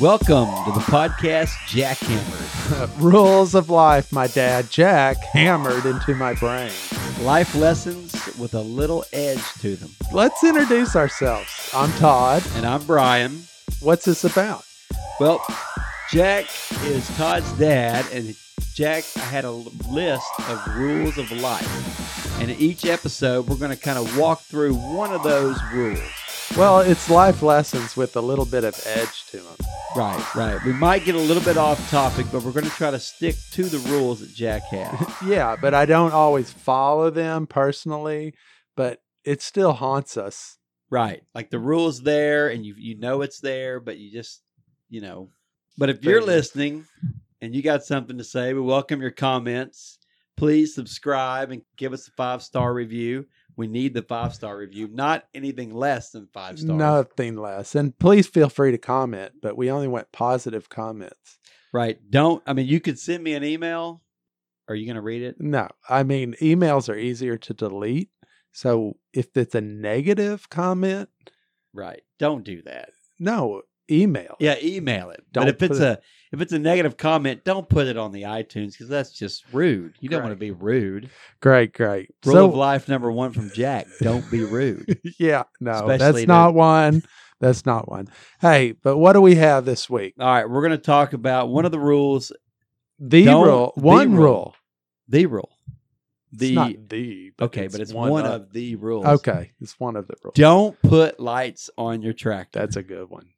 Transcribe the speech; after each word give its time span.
Welcome 0.00 0.48
to 0.64 0.72
the 0.72 0.84
podcast 0.86 1.50
Jackhammered. 1.68 2.90
Rules 3.00 3.54
of 3.54 3.70
life, 3.70 4.10
my 4.10 4.26
dad 4.26 4.68
Jack 4.68 5.18
hammered 5.18 5.86
into 5.86 6.16
my 6.16 6.34
brain. 6.34 6.72
Life 7.20 7.54
lessons 7.54 8.12
with 8.36 8.54
a 8.54 8.60
little 8.60 9.04
edge 9.12 9.44
to 9.60 9.76
them. 9.76 9.90
Let's 10.12 10.42
introduce 10.42 10.96
ourselves. 10.96 11.70
I'm 11.72 11.92
Todd. 11.92 12.42
And 12.56 12.66
I'm 12.66 12.84
Brian. 12.84 13.44
What's 13.78 14.06
this 14.06 14.24
about? 14.24 14.64
Well, 15.20 15.46
Jack 16.10 16.46
is 16.82 17.08
Todd's 17.16 17.52
dad, 17.52 18.04
and 18.12 18.34
Jack, 18.74 19.04
I 19.14 19.20
had 19.20 19.44
a 19.44 19.52
list 19.52 20.26
of 20.48 20.76
rules 20.76 21.18
of 21.18 21.30
life. 21.30 22.40
And 22.40 22.50
in 22.50 22.58
each 22.58 22.84
episode, 22.84 23.46
we're 23.46 23.54
going 23.54 23.70
to 23.70 23.80
kind 23.80 23.98
of 23.98 24.18
walk 24.18 24.40
through 24.40 24.74
one 24.74 25.12
of 25.12 25.22
those 25.22 25.56
rules. 25.72 26.00
Well, 26.56 26.78
it's 26.78 27.10
life 27.10 27.42
lessons 27.42 27.96
with 27.96 28.14
a 28.14 28.20
little 28.20 28.44
bit 28.44 28.62
of 28.62 28.80
edge 28.86 29.26
to 29.26 29.38
them. 29.38 29.56
Right, 29.96 30.34
right. 30.36 30.64
We 30.64 30.72
might 30.72 31.04
get 31.04 31.16
a 31.16 31.18
little 31.18 31.42
bit 31.42 31.56
off 31.56 31.90
topic, 31.90 32.26
but 32.30 32.44
we're 32.44 32.52
going 32.52 32.64
to 32.64 32.70
try 32.70 32.92
to 32.92 33.00
stick 33.00 33.34
to 33.52 33.64
the 33.64 33.78
rules 33.90 34.20
that 34.20 34.32
Jack 34.32 34.62
has. 34.66 35.12
yeah, 35.26 35.56
but 35.60 35.74
I 35.74 35.84
don't 35.84 36.12
always 36.12 36.52
follow 36.52 37.10
them 37.10 37.48
personally, 37.48 38.34
but 38.76 39.02
it 39.24 39.42
still 39.42 39.72
haunts 39.72 40.16
us. 40.16 40.58
Right. 40.90 41.24
Like 41.34 41.50
the 41.50 41.58
rules 41.58 42.02
there 42.02 42.50
and 42.50 42.64
you 42.64 42.76
you 42.78 42.96
know 43.00 43.22
it's 43.22 43.40
there, 43.40 43.80
but 43.80 43.98
you 43.98 44.12
just, 44.12 44.40
you 44.88 45.00
know. 45.00 45.30
But 45.76 45.90
if 45.90 46.04
you're 46.04 46.22
listening 46.22 46.86
and 47.40 47.52
you 47.52 47.62
got 47.62 47.82
something 47.82 48.18
to 48.18 48.24
say, 48.24 48.54
we 48.54 48.60
welcome 48.60 49.00
your 49.00 49.10
comments. 49.10 49.98
Please 50.36 50.72
subscribe 50.72 51.50
and 51.50 51.62
give 51.76 51.92
us 51.92 52.06
a 52.06 52.12
five-star 52.12 52.72
review. 52.72 53.26
We 53.56 53.66
need 53.66 53.94
the 53.94 54.02
five 54.02 54.34
star 54.34 54.56
review, 54.56 54.88
not 54.92 55.24
anything 55.34 55.72
less 55.72 56.10
than 56.10 56.28
five 56.32 56.58
stars. 56.58 56.78
Nothing 56.78 57.36
less. 57.36 57.74
And 57.74 57.96
please 57.98 58.26
feel 58.26 58.48
free 58.48 58.72
to 58.72 58.78
comment, 58.78 59.34
but 59.40 59.56
we 59.56 59.70
only 59.70 59.88
want 59.88 60.12
positive 60.12 60.68
comments. 60.68 61.38
Right. 61.72 61.98
Don't, 62.10 62.42
I 62.46 62.52
mean, 62.52 62.66
you 62.66 62.80
could 62.80 62.98
send 62.98 63.22
me 63.22 63.34
an 63.34 63.44
email. 63.44 64.02
Are 64.68 64.74
you 64.74 64.86
going 64.86 64.96
to 64.96 65.02
read 65.02 65.22
it? 65.22 65.36
No. 65.40 65.68
I 65.88 66.02
mean, 66.02 66.34
emails 66.40 66.88
are 66.88 66.96
easier 66.96 67.36
to 67.36 67.54
delete. 67.54 68.10
So 68.52 68.96
if 69.12 69.36
it's 69.36 69.54
a 69.54 69.60
negative 69.60 70.48
comment, 70.48 71.08
right. 71.72 72.02
Don't 72.18 72.44
do 72.44 72.62
that. 72.62 72.90
No, 73.18 73.62
email. 73.90 74.36
Yeah, 74.38 74.56
email 74.62 75.10
it. 75.10 75.24
Don't 75.32 75.46
but 75.46 75.54
if 75.54 75.62
it's 75.62 75.80
it, 75.80 75.82
a 75.82 76.00
if 76.32 76.40
it's 76.40 76.52
a 76.52 76.58
negative 76.58 76.96
comment, 76.96 77.44
don't 77.44 77.68
put 77.68 77.86
it 77.86 77.96
on 77.96 78.12
the 78.12 78.22
iTunes 78.22 78.72
because 78.72 78.88
that's 78.88 79.12
just 79.12 79.44
rude. 79.52 79.94
You 80.00 80.08
don't 80.08 80.22
want 80.22 80.32
to 80.32 80.36
be 80.36 80.50
rude. 80.50 81.10
Great, 81.40 81.72
great. 81.72 82.10
Rule 82.24 82.34
so, 82.34 82.48
of 82.48 82.54
life 82.54 82.88
number 82.88 83.10
one 83.10 83.32
from 83.32 83.50
Jack: 83.50 83.86
Don't 84.00 84.28
be 84.30 84.44
rude. 84.44 85.00
yeah, 85.18 85.44
no, 85.60 85.72
Especially 85.72 86.22
that's 86.22 86.28
not 86.28 86.54
one. 86.54 87.02
That's 87.40 87.66
not 87.66 87.88
one. 87.88 88.08
Hey, 88.40 88.72
but 88.72 88.96
what 88.96 89.12
do 89.12 89.20
we 89.20 89.34
have 89.36 89.64
this 89.64 89.90
week? 89.90 90.14
All 90.18 90.26
right, 90.26 90.48
we're 90.48 90.62
going 90.62 90.72
to 90.72 90.78
talk 90.78 91.12
about 91.12 91.48
one 91.48 91.64
of 91.64 91.72
the 91.72 91.78
rules. 91.78 92.32
The 92.98 93.26
rule, 93.26 93.72
one 93.76 94.12
the 94.12 94.16
rule. 94.16 94.24
rule, 94.24 94.56
the 95.08 95.26
rule. 95.26 95.50
The 96.32 96.46
it's 96.48 96.54
not 96.54 96.88
the 96.88 97.32
okay, 97.40 97.68
but 97.68 97.80
it's 97.80 97.92
one, 97.92 98.10
one 98.10 98.26
of, 98.26 98.32
of 98.32 98.52
the 98.52 98.74
rules. 98.74 99.06
Okay, 99.06 99.52
it's 99.60 99.78
one 99.78 99.94
of 99.94 100.08
the 100.08 100.16
rules. 100.24 100.34
Don't 100.34 100.80
put 100.82 101.20
lights 101.20 101.70
on 101.78 102.02
your 102.02 102.12
tractor. 102.12 102.58
That's 102.58 102.76
a 102.76 102.82
good 102.82 103.08
one. 103.08 103.28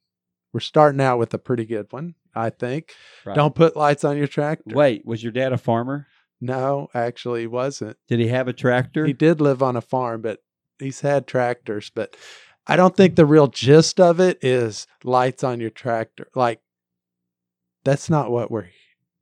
We're 0.53 0.59
starting 0.61 1.01
out 1.01 1.19
with 1.19 1.33
a 1.33 1.37
pretty 1.37 1.65
good 1.65 1.87
one, 1.91 2.15
I 2.33 2.49
think. 2.49 2.93
Right. 3.25 3.35
Don't 3.35 3.55
put 3.55 3.75
lights 3.75 4.03
on 4.03 4.17
your 4.17 4.27
tractor. 4.27 4.75
Wait, 4.75 5.05
was 5.05 5.21
your 5.21 5.31
dad 5.31 5.53
a 5.53 5.57
farmer? 5.57 6.07
No, 6.39 6.87
actually, 6.93 7.41
he 7.41 7.47
wasn't. 7.47 7.97
Did 8.07 8.19
he 8.19 8.27
have 8.27 8.47
a 8.47 8.53
tractor? 8.53 9.05
He 9.05 9.13
did 9.13 9.41
live 9.41 9.61
on 9.61 9.75
a 9.75 9.81
farm, 9.81 10.21
but 10.21 10.39
he's 10.79 11.01
had 11.01 11.27
tractors. 11.27 11.91
But 11.93 12.15
I 12.65 12.75
don't 12.75 12.95
think 12.95 13.15
the 13.15 13.25
real 13.25 13.47
gist 13.47 13.99
of 13.99 14.19
it 14.19 14.37
is 14.41 14.87
lights 15.03 15.43
on 15.43 15.59
your 15.59 15.69
tractor. 15.69 16.27
Like, 16.35 16.61
that's 17.83 18.09
not 18.09 18.31
what 18.31 18.51
we're. 18.51 18.69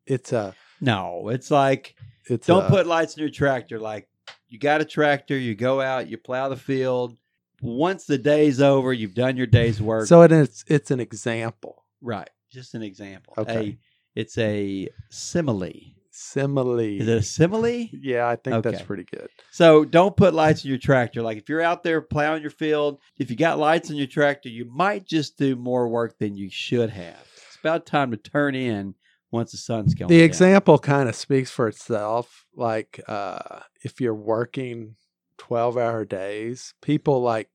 It's 0.05 0.33
a. 0.33 0.55
No, 0.81 1.29
it's 1.29 1.49
like. 1.49 1.95
It's 2.27 2.47
don't 2.47 2.65
a, 2.65 2.69
put 2.69 2.87
lights 2.87 3.15
in 3.15 3.21
your 3.21 3.31
tractor. 3.31 3.79
Like, 3.79 4.09
you 4.49 4.59
got 4.59 4.81
a 4.81 4.85
tractor, 4.85 5.37
you 5.37 5.55
go 5.55 5.81
out, 5.81 6.07
you 6.07 6.17
plow 6.17 6.49
the 6.49 6.55
field, 6.55 7.17
once 7.61 8.05
the 8.05 8.17
day's 8.17 8.61
over, 8.61 8.93
you've 8.93 9.15
done 9.15 9.37
your 9.37 9.47
day's 9.47 9.81
work. 9.81 10.07
So 10.07 10.21
it's 10.21 10.63
it's 10.67 10.91
an 10.91 10.99
example, 10.99 11.83
right? 12.01 12.29
Just 12.51 12.73
an 12.75 12.83
example. 12.83 13.33
Okay, 13.37 13.67
a, 13.67 13.77
it's 14.15 14.37
a 14.37 14.89
simile. 15.09 15.71
Simile. 16.11 16.79
Is 16.79 17.07
it 17.09 17.17
a 17.17 17.21
simile? 17.21 17.89
Yeah, 17.91 18.27
I 18.29 18.37
think 18.37 18.55
okay. 18.55 18.71
that's 18.71 18.83
pretty 18.83 19.03
good. 19.03 19.27
So 19.51 19.83
don't 19.83 20.15
put 20.15 20.33
lights 20.33 20.63
in 20.63 20.69
your 20.69 20.79
tractor. 20.79 21.21
Like 21.21 21.37
if 21.37 21.49
you're 21.49 21.61
out 21.61 21.83
there 21.83 21.99
plowing 22.01 22.41
your 22.41 22.51
field, 22.51 22.99
if 23.17 23.29
you 23.29 23.35
got 23.35 23.59
lights 23.59 23.89
in 23.89 23.97
your 23.97 24.07
tractor, 24.07 24.47
you 24.47 24.65
might 24.65 25.05
just 25.05 25.37
do 25.37 25.57
more 25.57 25.89
work 25.89 26.17
than 26.17 26.35
you 26.37 26.49
should 26.49 26.89
have. 26.89 27.27
It's 27.47 27.57
about 27.59 27.85
time 27.85 28.11
to 28.11 28.17
turn 28.17 28.55
in 28.55 28.95
once 29.29 29.51
the 29.51 29.57
sun's 29.57 29.93
going. 29.93 30.07
The 30.07 30.21
example 30.21 30.79
kind 30.79 31.09
of 31.09 31.15
speaks 31.15 31.51
for 31.51 31.67
itself. 31.67 32.45
Like 32.55 33.01
uh, 33.09 33.59
if 33.83 33.99
you're 33.99 34.15
working 34.15 34.95
12 35.37 35.77
hour 35.77 36.05
days, 36.05 36.73
people 36.81 37.21
like 37.21 37.49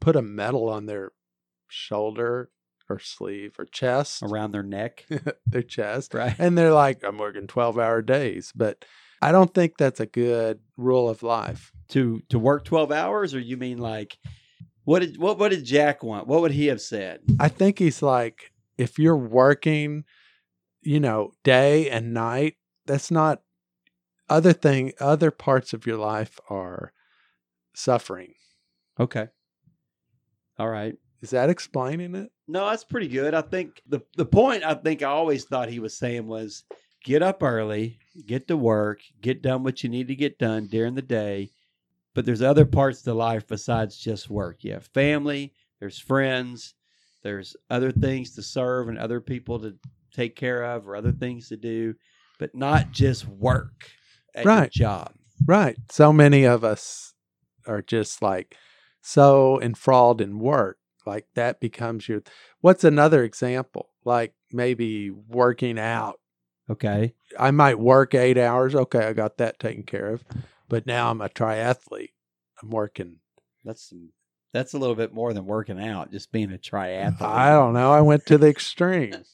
put 0.00 0.16
a 0.16 0.22
medal 0.22 0.68
on 0.68 0.86
their 0.86 1.12
shoulder 1.68 2.50
or 2.88 2.98
sleeve 2.98 3.56
or 3.58 3.66
chest 3.66 4.22
around 4.22 4.52
their 4.52 4.62
neck, 4.62 5.06
their 5.46 5.62
chest. 5.62 6.14
Right. 6.14 6.34
And 6.38 6.56
they're 6.56 6.72
like, 6.72 7.04
I'm 7.04 7.18
working 7.18 7.46
12 7.46 7.78
hour 7.78 8.02
days. 8.02 8.52
But 8.54 8.84
I 9.20 9.32
don't 9.32 9.52
think 9.52 9.76
that's 9.76 10.00
a 10.00 10.06
good 10.06 10.60
rule 10.76 11.08
of 11.08 11.22
life. 11.22 11.72
To 11.90 12.20
to 12.28 12.38
work 12.38 12.64
12 12.64 12.92
hours 12.92 13.34
or 13.34 13.40
you 13.40 13.56
mean 13.56 13.78
like 13.78 14.18
what 14.84 15.00
did 15.00 15.18
what 15.18 15.38
what 15.38 15.50
did 15.50 15.64
Jack 15.64 16.02
want? 16.02 16.26
What 16.26 16.42
would 16.42 16.52
he 16.52 16.66
have 16.66 16.80
said? 16.80 17.20
I 17.40 17.48
think 17.48 17.78
he's 17.78 18.02
like 18.02 18.52
if 18.76 18.98
you're 18.98 19.16
working, 19.16 20.04
you 20.82 21.00
know, 21.00 21.32
day 21.44 21.90
and 21.90 22.12
night, 22.12 22.56
that's 22.86 23.10
not 23.10 23.42
other 24.28 24.52
thing 24.52 24.92
other 25.00 25.30
parts 25.30 25.72
of 25.72 25.86
your 25.86 25.96
life 25.96 26.38
are 26.50 26.92
suffering. 27.78 28.34
Okay. 28.98 29.28
All 30.58 30.68
right. 30.68 30.94
Is 31.22 31.30
that 31.30 31.50
explaining 31.50 32.14
it? 32.14 32.30
No, 32.46 32.68
that's 32.68 32.84
pretty 32.84 33.08
good. 33.08 33.34
I 33.34 33.42
think 33.42 33.82
the 33.86 34.00
the 34.16 34.26
point 34.26 34.64
I 34.64 34.74
think 34.74 35.02
I 35.02 35.06
always 35.06 35.44
thought 35.44 35.68
he 35.68 35.80
was 35.80 35.96
saying 35.96 36.26
was 36.26 36.64
get 37.04 37.22
up 37.22 37.42
early, 37.42 37.98
get 38.26 38.48
to 38.48 38.56
work, 38.56 39.00
get 39.20 39.42
done 39.42 39.62
what 39.62 39.82
you 39.82 39.88
need 39.88 40.08
to 40.08 40.16
get 40.16 40.38
done 40.38 40.66
during 40.66 40.94
the 40.94 41.02
day. 41.02 41.50
But 42.14 42.24
there's 42.24 42.42
other 42.42 42.64
parts 42.64 43.02
to 43.02 43.14
life 43.14 43.46
besides 43.46 43.96
just 43.96 44.30
work. 44.30 44.64
You 44.64 44.72
have 44.72 44.86
family, 44.86 45.52
there's 45.78 45.98
friends, 45.98 46.74
there's 47.22 47.56
other 47.70 47.92
things 47.92 48.34
to 48.34 48.42
serve 48.42 48.88
and 48.88 48.98
other 48.98 49.20
people 49.20 49.60
to 49.60 49.76
take 50.12 50.34
care 50.34 50.64
of 50.64 50.88
or 50.88 50.96
other 50.96 51.12
things 51.12 51.48
to 51.48 51.56
do, 51.56 51.94
but 52.38 52.54
not 52.54 52.90
just 52.90 53.26
work 53.26 53.90
at 54.34 54.46
right. 54.46 54.74
your 54.74 54.88
job. 54.88 55.12
Right. 55.46 55.76
So 55.90 56.12
many 56.12 56.44
of 56.44 56.64
us 56.64 57.14
are 57.68 57.82
just 57.82 58.22
like 58.22 58.56
so 59.00 59.60
enthralled 59.60 60.20
in 60.20 60.38
work 60.38 60.78
like 61.08 61.26
that 61.34 61.58
becomes 61.58 62.06
your 62.06 62.22
what's 62.60 62.84
another 62.84 63.24
example? 63.24 63.88
Like 64.04 64.34
maybe 64.52 65.10
working 65.10 65.78
out. 65.78 66.20
Okay. 66.70 67.14
I 67.38 67.50
might 67.50 67.78
work 67.78 68.14
eight 68.14 68.36
hours 68.36 68.74
okay 68.74 69.06
i 69.06 69.12
got 69.14 69.38
that 69.38 69.58
taken 69.58 69.84
care 69.84 70.12
of 70.12 70.24
but 70.68 70.86
now 70.86 71.10
i'm 71.10 71.20
a 71.22 71.28
triathlete. 71.28 72.12
I'm 72.62 72.70
working 72.70 73.16
that's 73.64 73.88
some 73.88 74.10
that's 74.52 74.74
a 74.74 74.78
little 74.78 74.94
bit 74.94 75.14
more 75.14 75.32
than 75.32 75.46
working 75.46 75.80
out 75.80 76.10
just 76.10 76.32
being 76.32 76.52
a 76.52 76.58
triathlete. 76.58 77.22
I 77.22 77.50
don't 77.50 77.72
know 77.72 77.90
i 77.90 78.02
went 78.02 78.26
to 78.26 78.38
the 78.38 78.48
extreme. 78.48 79.14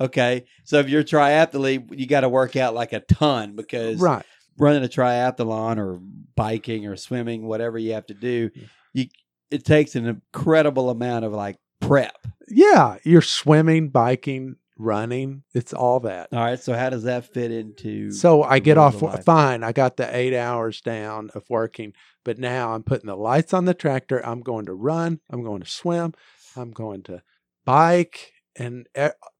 Okay 0.00 0.46
so 0.64 0.80
if 0.80 0.88
you're 0.88 1.02
a 1.02 1.04
triathlete 1.04 1.96
you 1.96 2.06
got 2.06 2.22
to 2.22 2.28
work 2.28 2.56
out 2.56 2.74
like 2.74 2.92
a 2.92 3.00
ton 3.00 3.54
because 3.54 4.00
right 4.00 4.26
running 4.58 4.84
a 4.84 4.88
triathlon 4.88 5.78
or 5.78 6.00
biking 6.34 6.86
or 6.86 6.96
swimming, 6.96 7.46
whatever 7.46 7.78
you 7.78 7.92
have 7.94 8.06
to 8.06 8.14
do, 8.14 8.50
you 8.92 9.06
it 9.50 9.64
takes 9.64 9.94
an 9.94 10.06
incredible 10.06 10.88
amount 10.90 11.24
of 11.24 11.32
like 11.32 11.58
prep. 11.80 12.26
Yeah, 12.48 12.96
you're 13.04 13.20
swimming, 13.20 13.90
biking, 13.90 14.56
running. 14.78 15.42
It's 15.54 15.72
all 15.72 16.00
that. 16.00 16.28
All 16.32 16.40
right. 16.40 16.58
So 16.58 16.74
how 16.74 16.90
does 16.90 17.04
that 17.04 17.32
fit 17.32 17.52
into? 17.52 18.10
So 18.10 18.42
I 18.42 18.58
get 18.58 18.78
off 18.78 19.00
fine. 19.24 19.62
I 19.62 19.72
got 19.72 19.96
the 19.96 20.14
eight 20.14 20.34
hours 20.34 20.80
down 20.80 21.30
of 21.34 21.44
working, 21.48 21.92
but 22.24 22.38
now 22.38 22.72
I'm 22.72 22.82
putting 22.82 23.06
the 23.06 23.16
lights 23.16 23.54
on 23.54 23.64
the 23.64 23.74
tractor. 23.74 24.24
I'm 24.26 24.40
going 24.40 24.66
to 24.66 24.74
run. 24.74 25.20
I'm 25.30 25.42
going 25.42 25.62
to 25.62 25.68
swim. 25.68 26.14
I'm 26.56 26.70
going 26.70 27.02
to 27.04 27.22
bike, 27.64 28.32
and 28.56 28.86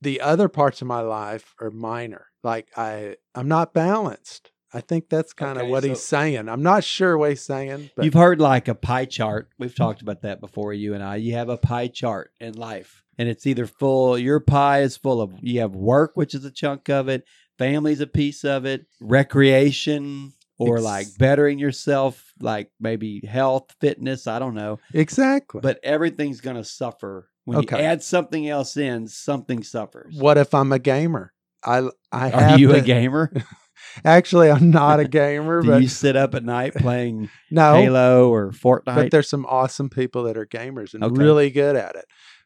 the 0.00 0.20
other 0.20 0.49
parts 0.49 0.81
of 0.81 0.87
my 0.87 1.00
life 1.00 1.55
are 1.61 1.70
minor. 1.70 2.29
Like 2.43 2.69
I, 2.76 3.17
I'm 3.35 3.49
not 3.49 3.75
balanced. 3.75 4.51
I 4.75 4.81
think 4.81 5.09
that's 5.09 5.33
kind 5.33 5.59
of 5.59 5.65
okay, 5.65 5.71
what 5.71 5.83
so 5.83 5.89
he's 5.91 6.03
saying. 6.03 6.49
I'm 6.49 6.63
not 6.63 6.83
sure 6.85 7.19
what 7.19 7.31
he's 7.31 7.43
saying. 7.43 7.91
But. 7.95 8.05
You've 8.05 8.15
heard 8.15 8.41
like 8.41 8.69
a 8.69 8.75
pie 8.75 9.05
chart. 9.05 9.51
We've 9.59 9.75
talked 9.75 10.01
about 10.03 10.23
that 10.23 10.41
before, 10.41 10.73
you 10.73 10.95
and 10.95 11.03
I. 11.03 11.17
You 11.17 11.35
have 11.35 11.49
a 11.51 11.59
pie 11.59 11.89
chart 11.89 12.31
in 12.41 12.55
life, 12.55 13.05
and 13.19 13.29
it's 13.29 13.47
either 13.47 13.67
full, 13.67 14.17
your 14.19 14.41
pie 14.41 14.81
is 14.81 14.97
full 14.97 15.21
of, 15.21 15.35
you 15.41 15.61
have 15.61 15.75
work, 15.75 16.13
which 16.15 16.35
is 16.35 16.45
a 16.45 16.51
chunk 16.51 16.89
of 16.89 17.09
it, 17.09 17.25
family's 17.59 18.01
a 18.01 18.07
piece 18.07 18.45
of 18.45 18.65
it, 18.65 18.87
recreation, 19.01 20.33
or 20.59 20.77
Ex- 20.77 20.85
like 20.85 21.07
bettering 21.19 21.59
yourself, 21.59 22.33
like 22.41 22.71
maybe 22.81 23.21
health, 23.27 23.75
fitness. 23.81 24.27
I 24.27 24.39
don't 24.39 24.55
know. 24.55 24.79
Exactly. 24.95 25.61
But 25.61 25.81
everything's 25.83 26.41
going 26.41 26.57
to 26.57 26.65
suffer 26.65 27.29
When 27.45 27.59
Okay. 27.59 27.79
you 27.79 27.83
add 27.83 28.03
something 28.03 28.49
else 28.49 28.77
in, 28.77 29.09
something 29.09 29.63
suffers. 29.65 30.15
What 30.17 30.39
if 30.39 30.55
I'm 30.55 30.73
a 30.73 30.79
gamer? 30.79 31.33
I 31.65 31.89
I 32.13 32.31
Are 32.31 32.41
have 32.41 32.61
you 32.61 32.69
to, 32.69 32.75
a 32.77 32.81
gamer? 32.81 33.33
Actually, 34.05 34.50
I'm 34.50 34.71
not 34.71 35.00
a 35.00 35.05
gamer, 35.09 35.61
Do 35.62 35.69
but 35.69 35.83
you 35.83 35.89
sit 35.89 36.17
up 36.17 36.35
at 36.35 36.44
night 36.44 36.75
playing 36.75 37.29
no. 37.50 37.75
Halo 37.75 38.31
or 38.33 38.50
Fortnite? 38.53 38.85
But 38.94 39.11
there's 39.11 39.29
some 39.29 39.47
awesome 39.47 39.91
people 39.91 40.25
that 40.25 40.37
are 40.37 40.47
gamers 40.47 40.94
and 40.94 41.05
Okay. 41.05 41.23
really 41.23 41.50
good 41.50 41.77
at 41.77 41.94
it. 41.97 42.05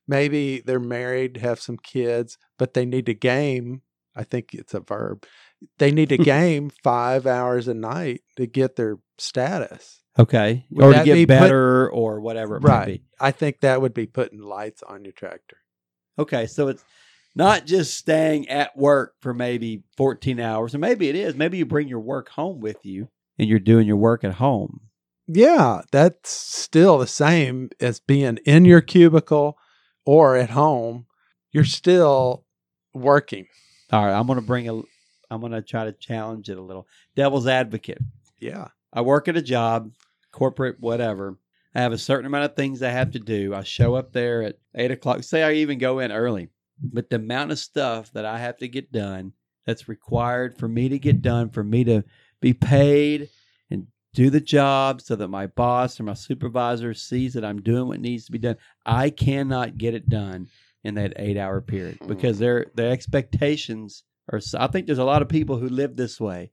Maybe 0.09 0.61
they're 0.65 0.79
married, 0.81 1.39
have 1.39 1.61
some 1.61 1.77
kids, 1.77 2.39
but 2.59 2.75
they 2.75 2.85
need 2.87 3.07
to 3.07 3.15
game. 3.15 3.83
I 4.15 4.23
think 4.25 4.55
it's 4.55 4.73
a 4.75 4.81
verb. 4.81 5.25
They 5.79 5.91
need 5.91 6.09
to 6.11 6.17
game 6.37 6.71
five 6.83 7.27
hours 7.27 7.69
a 7.69 7.75
night 7.75 8.23
to 8.37 8.47
get 8.47 8.77
their 8.77 8.99
status. 9.19 10.01
Okay. 10.19 10.65
Would 10.71 10.85
or 10.85 10.93
to 10.93 10.99
that 10.99 11.05
be 11.05 11.11
get 11.27 11.29
put- 11.29 11.41
better 11.45 11.91
or 11.91 12.21
whatever 12.21 12.57
it 12.57 12.63
might 12.63 12.69
Right. 12.71 12.87
be. 12.87 13.03
I 13.21 13.31
think 13.33 13.61
that 13.61 13.81
would 13.83 13.93
be 13.95 14.07
putting 14.07 14.41
lights 14.41 14.83
on 14.83 15.05
your 15.05 15.13
tractor. 15.13 15.59
Okay. 16.19 16.47
So 16.47 16.69
it's 16.69 16.85
not 17.37 17.67
just 17.67 17.97
staying 17.97 18.49
at 18.49 18.77
work 18.77 19.15
for 19.21 19.35
maybe 19.35 19.85
14 19.99 20.41
hours, 20.41 20.75
or 20.75 20.79
maybe 20.79 21.11
it 21.11 21.15
is. 21.15 21.37
Maybe 21.37 21.59
you 21.59 21.67
bring 21.67 21.87
your 21.87 22.01
work 22.01 22.31
home 22.31 22.61
with 22.61 22.79
you 22.83 23.09
and 23.39 23.47
you're 23.47 23.59
doing 23.59 23.87
your 23.87 23.99
work 23.99 24.25
at 24.25 24.35
home. 24.35 24.81
Yeah, 25.29 25.83
that's 25.93 26.31
still 26.31 26.99
the 26.99 27.07
same 27.07 27.69
as 27.79 28.01
being 28.01 28.39
in 28.47 28.65
your 28.65 28.81
cubicle 28.81 29.59
or 30.07 30.37
at 30.37 30.51
home. 30.51 31.07
You're 31.53 31.65
still 31.65 32.47
working. 32.95 33.47
All 33.93 34.07
right. 34.07 34.19
I'm 34.19 34.27
going 34.27 34.41
to 34.41 34.47
bring 34.47 34.69
a, 34.71 34.81
I'm 35.31 35.41
going 35.41 35.53
to 35.53 35.63
try 35.63 35.85
to 35.85 35.93
challenge 35.93 36.49
it 36.49 36.57
a 36.57 36.63
little. 36.63 36.89
Devil's 37.17 37.47
advocate. 37.47 37.99
Yeah. 38.41 38.69
I 38.95 39.03
work 39.03 39.29
at 39.29 39.37
a 39.37 39.43
job, 39.43 39.93
corporate, 40.33 40.77
whatever. 40.81 41.37
I 41.75 41.81
have 41.81 41.93
a 41.93 41.99
certain 41.99 42.25
amount 42.25 42.47
of 42.47 42.57
things 42.57 42.83
I 42.83 42.91
have 42.91 43.11
to 43.11 43.19
do. 43.19 43.55
I 43.55 43.63
show 43.63 43.95
up 43.95 44.13
there 44.13 44.43
at 44.43 44.57
eight 44.75 44.91
o'clock. 44.91 45.23
Say 45.23 45.43
I 45.43 45.53
even 45.55 45.77
go 45.77 45.99
in 45.99 46.11
early, 46.11 46.49
but 46.83 47.11
the 47.11 47.17
amount 47.17 47.53
of 47.53 47.59
stuff 47.59 48.13
that 48.13 48.25
I 48.25 48.39
have 48.39 48.59
to 48.59 48.69
get 48.69 48.93
done 48.93 49.33
that's 49.67 49.89
required 49.89 50.57
for 50.57 50.69
me 50.69 50.89
to 50.89 50.99
get 50.99 51.23
done, 51.23 51.51
for 51.51 51.65
me 51.65 51.85
to 51.85 52.05
be 52.41 52.53
paid 52.53 53.29
and 53.71 53.87
do 54.15 54.31
the 54.31 54.41
job 54.41 55.01
so 55.01 55.17
that 55.17 55.29
my 55.29 55.47
boss 55.47 55.99
or 55.99 56.05
my 56.05 56.15
supervisor 56.15 56.95
sees 56.95 57.35
that 57.35 57.45
I'm 57.45 57.61
doing 57.61 57.89
what 57.89 58.01
needs 58.01 58.27
to 58.27 58.33
be 58.33 58.39
done. 58.39 58.57
I 58.85 59.11
cannot 59.11 59.79
get 59.79 59.95
it 59.95 60.09
done 60.09 60.49
in 60.85 60.95
that 60.95 61.15
eight 61.17 61.37
hour 61.37 61.61
period 61.61 61.99
hmm. 62.01 62.09
because 62.09 62.39
their 62.39 62.67
their 62.75 62.93
expectations 62.93 64.05
are. 64.31 64.41
I 64.59 64.69
think 64.69 64.87
there's 64.87 64.99
a 64.99 65.05
lot 65.05 65.23
of 65.23 65.29
people 65.29 65.59
who 65.59 65.69
live 65.69 65.97
this 65.97 66.21
way, 66.21 66.53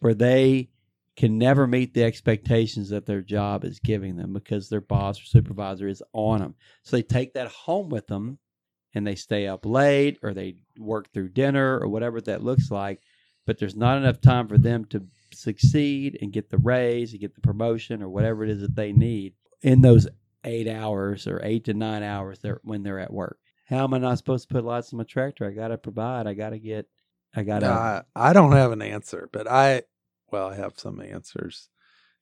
where 0.00 0.14
they 0.14 0.70
can 1.16 1.38
never 1.38 1.66
meet 1.66 1.94
the 1.94 2.04
expectations 2.04 2.90
that 2.90 3.06
their 3.06 3.22
job 3.22 3.64
is 3.64 3.80
giving 3.80 4.16
them 4.16 4.34
because 4.34 4.68
their 4.68 4.82
boss 4.82 5.20
or 5.20 5.24
supervisor 5.24 5.88
is 5.88 6.02
on 6.12 6.40
them. 6.40 6.54
So 6.82 6.96
they 6.96 7.02
take 7.02 7.32
that 7.34 7.48
home 7.48 7.88
with 7.88 8.06
them 8.06 8.38
and 8.96 9.06
they 9.06 9.14
stay 9.14 9.46
up 9.46 9.66
late 9.66 10.18
or 10.22 10.32
they 10.32 10.56
work 10.78 11.12
through 11.12 11.28
dinner 11.28 11.78
or 11.78 11.86
whatever 11.86 12.18
that 12.18 12.42
looks 12.42 12.70
like. 12.70 13.02
But 13.44 13.58
there's 13.58 13.76
not 13.76 13.98
enough 13.98 14.22
time 14.22 14.48
for 14.48 14.56
them 14.56 14.86
to 14.86 15.04
succeed 15.34 16.18
and 16.22 16.32
get 16.32 16.48
the 16.48 16.56
raise 16.56 17.12
and 17.12 17.20
get 17.20 17.34
the 17.34 17.42
promotion 17.42 18.02
or 18.02 18.08
whatever 18.08 18.42
it 18.42 18.48
is 18.48 18.62
that 18.62 18.74
they 18.74 18.92
need 18.92 19.34
in 19.60 19.82
those 19.82 20.08
eight 20.44 20.66
hours 20.66 21.26
or 21.26 21.42
eight 21.44 21.66
to 21.66 21.74
nine 21.74 22.02
hours 22.02 22.38
they're, 22.38 22.60
when 22.64 22.82
they're 22.82 22.98
at 22.98 23.12
work. 23.12 23.38
How 23.66 23.84
am 23.84 23.92
I 23.92 23.98
not 23.98 24.16
supposed 24.16 24.48
to 24.48 24.54
put 24.54 24.64
lots 24.64 24.92
in 24.92 24.98
my 24.98 25.04
tractor? 25.04 25.46
I 25.46 25.50
got 25.50 25.68
to 25.68 25.76
provide. 25.76 26.26
I 26.26 26.32
got 26.32 26.50
to 26.50 26.58
get, 26.58 26.86
I 27.34 27.42
got 27.42 27.58
to. 27.58 27.66
Uh, 27.66 28.02
I 28.14 28.32
don't 28.32 28.52
have 28.52 28.72
an 28.72 28.80
answer, 28.80 29.28
but 29.30 29.46
I, 29.46 29.82
well, 30.32 30.48
I 30.48 30.56
have 30.56 30.78
some 30.78 31.02
answers. 31.02 31.68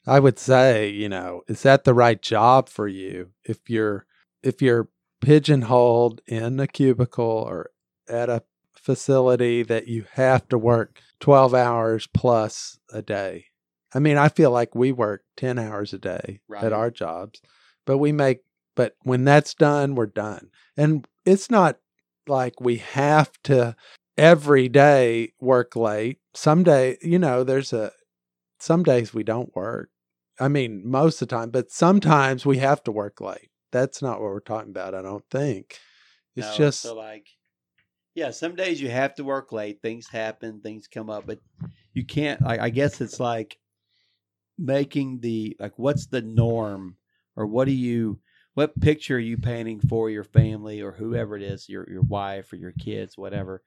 I 0.09 0.19
would 0.19 0.41
say, 0.41 0.89
you 0.89 1.09
know, 1.09 1.43
is 1.47 1.63
that 1.63 1.85
the 1.85 1.95
right 1.95 2.21
job 2.21 2.69
for 2.69 2.89
you? 2.89 3.31
If 3.45 3.71
you're, 3.71 4.07
if 4.43 4.61
you're 4.61 4.89
pigeonholed 5.25 6.21
in 6.27 6.61
a 6.61 6.67
cubicle 6.67 7.25
or 7.49 7.71
at 8.09 8.29
a 8.29 8.43
facility 8.75 9.63
that 9.63 9.89
you 9.89 10.05
have 10.13 10.47
to 10.49 10.59
work 10.59 11.01
12 11.21 11.55
hours 11.55 12.07
plus 12.13 12.79
a 12.93 13.01
day. 13.03 13.47
I 13.95 13.99
mean, 14.01 14.17
I 14.19 14.29
feel 14.29 14.51
like 14.51 14.75
we 14.75 14.93
work 14.93 15.23
10 15.37 15.59
hours 15.59 15.93
a 15.95 15.99
day 15.99 16.41
Right. 16.49 16.65
at 16.65 16.73
our 16.73 16.91
jobs, 16.91 17.41
but 17.87 17.99
we 17.99 18.13
make, 18.13 18.41
but 18.77 18.97
when 19.03 19.25
that's 19.25 19.55
done, 19.55 19.95
we're 19.95 20.07
done. 20.07 20.51
And 20.77 21.07
it's 21.25 21.51
not 21.51 21.79
like 22.27 22.61
we 22.61 22.77
have 22.79 23.31
to 23.45 23.77
every 24.19 24.69
day 24.69 25.33
work 25.41 25.75
late. 25.77 26.19
Some 26.35 26.63
day, 26.65 26.99
you 27.01 27.19
know, 27.19 27.45
there's 27.45 27.73
a, 27.73 27.93
some 28.59 28.83
days 28.83 29.15
we 29.15 29.23
don't 29.25 29.55
work. 29.57 29.91
I 30.41 30.49
mean, 30.49 30.83
most 30.85 31.23
of 31.23 31.29
the 31.29 31.37
time, 31.37 31.51
but 31.51 31.71
sometimes 31.71 32.45
we 32.45 32.59
have 32.59 32.83
to 32.85 32.93
work 32.93 33.21
late. 33.21 33.51
That's 33.75 34.01
not 34.01 34.21
what 34.21 34.31
we're 34.31 34.39
talking 34.39 34.71
about, 34.71 34.95
I 34.95 35.03
don't 35.03 35.29
think. 35.33 35.81
It's 36.37 36.47
No, 36.53 36.57
just, 36.57 36.81
so 36.81 36.95
like, 36.95 37.27
yeah, 38.15 38.31
some 38.31 38.55
days 38.55 38.81
you 38.81 38.89
have 38.89 39.17
to 39.17 39.25
work 39.25 39.51
late. 39.51 39.83
Things 39.83 40.09
happen, 40.09 40.61
things 40.61 40.87
come 40.87 41.11
up, 41.11 41.27
but 41.27 41.41
you 41.93 42.05
can't. 42.05 42.41
I, 42.47 42.67
I 42.67 42.71
guess 42.71 43.01
it's 43.01 43.19
like 43.19 43.59
making 44.57 45.19
the 45.19 45.57
like, 45.59 45.77
what's 45.77 46.07
the 46.07 46.23
norm, 46.23 46.97
or 47.35 47.47
what 47.49 47.65
do 47.65 47.73
you, 47.73 48.21
what 48.55 48.81
picture 48.81 49.17
are 49.17 49.19
you 49.19 49.39
painting 49.39 49.81
for 49.81 50.09
your 50.09 50.23
family 50.23 50.81
or 50.81 50.93
whoever 50.93 51.37
it 51.37 51.43
is, 51.43 51.69
your 51.69 51.91
your 51.91 52.03
wife 52.03 52.53
or 52.53 52.57
your 52.57 52.75
kids, 52.79 53.19
whatever. 53.19 53.61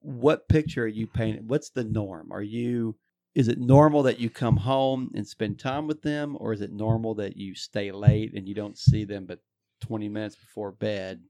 What 0.00 0.48
picture 0.48 0.82
are 0.82 0.88
you 0.88 1.06
painting? 1.06 1.46
What's 1.46 1.70
the 1.70 1.84
norm? 1.84 2.32
Are 2.32 2.42
you 2.42 2.96
is 3.34 3.48
it 3.48 3.58
normal 3.58 4.02
that 4.04 4.20
you 4.20 4.30
come 4.30 4.56
home 4.56 5.10
and 5.14 5.26
spend 5.26 5.58
time 5.58 5.86
with 5.86 6.02
them, 6.02 6.36
or 6.40 6.52
is 6.52 6.60
it 6.60 6.72
normal 6.72 7.14
that 7.16 7.36
you 7.36 7.54
stay 7.54 7.90
late 7.92 8.32
and 8.34 8.48
you 8.48 8.54
don't 8.54 8.78
see 8.78 9.04
them 9.04 9.26
but 9.26 9.40
twenty 9.80 10.08
minutes 10.08 10.36
before 10.36 10.72
bed? 10.72 11.22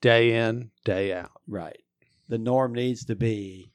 day 0.00 0.34
in, 0.48 0.70
day 0.84 1.12
out. 1.12 1.40
Right. 1.46 1.82
The 2.28 2.38
norm 2.38 2.72
needs 2.72 3.04
to 3.06 3.16
be 3.16 3.72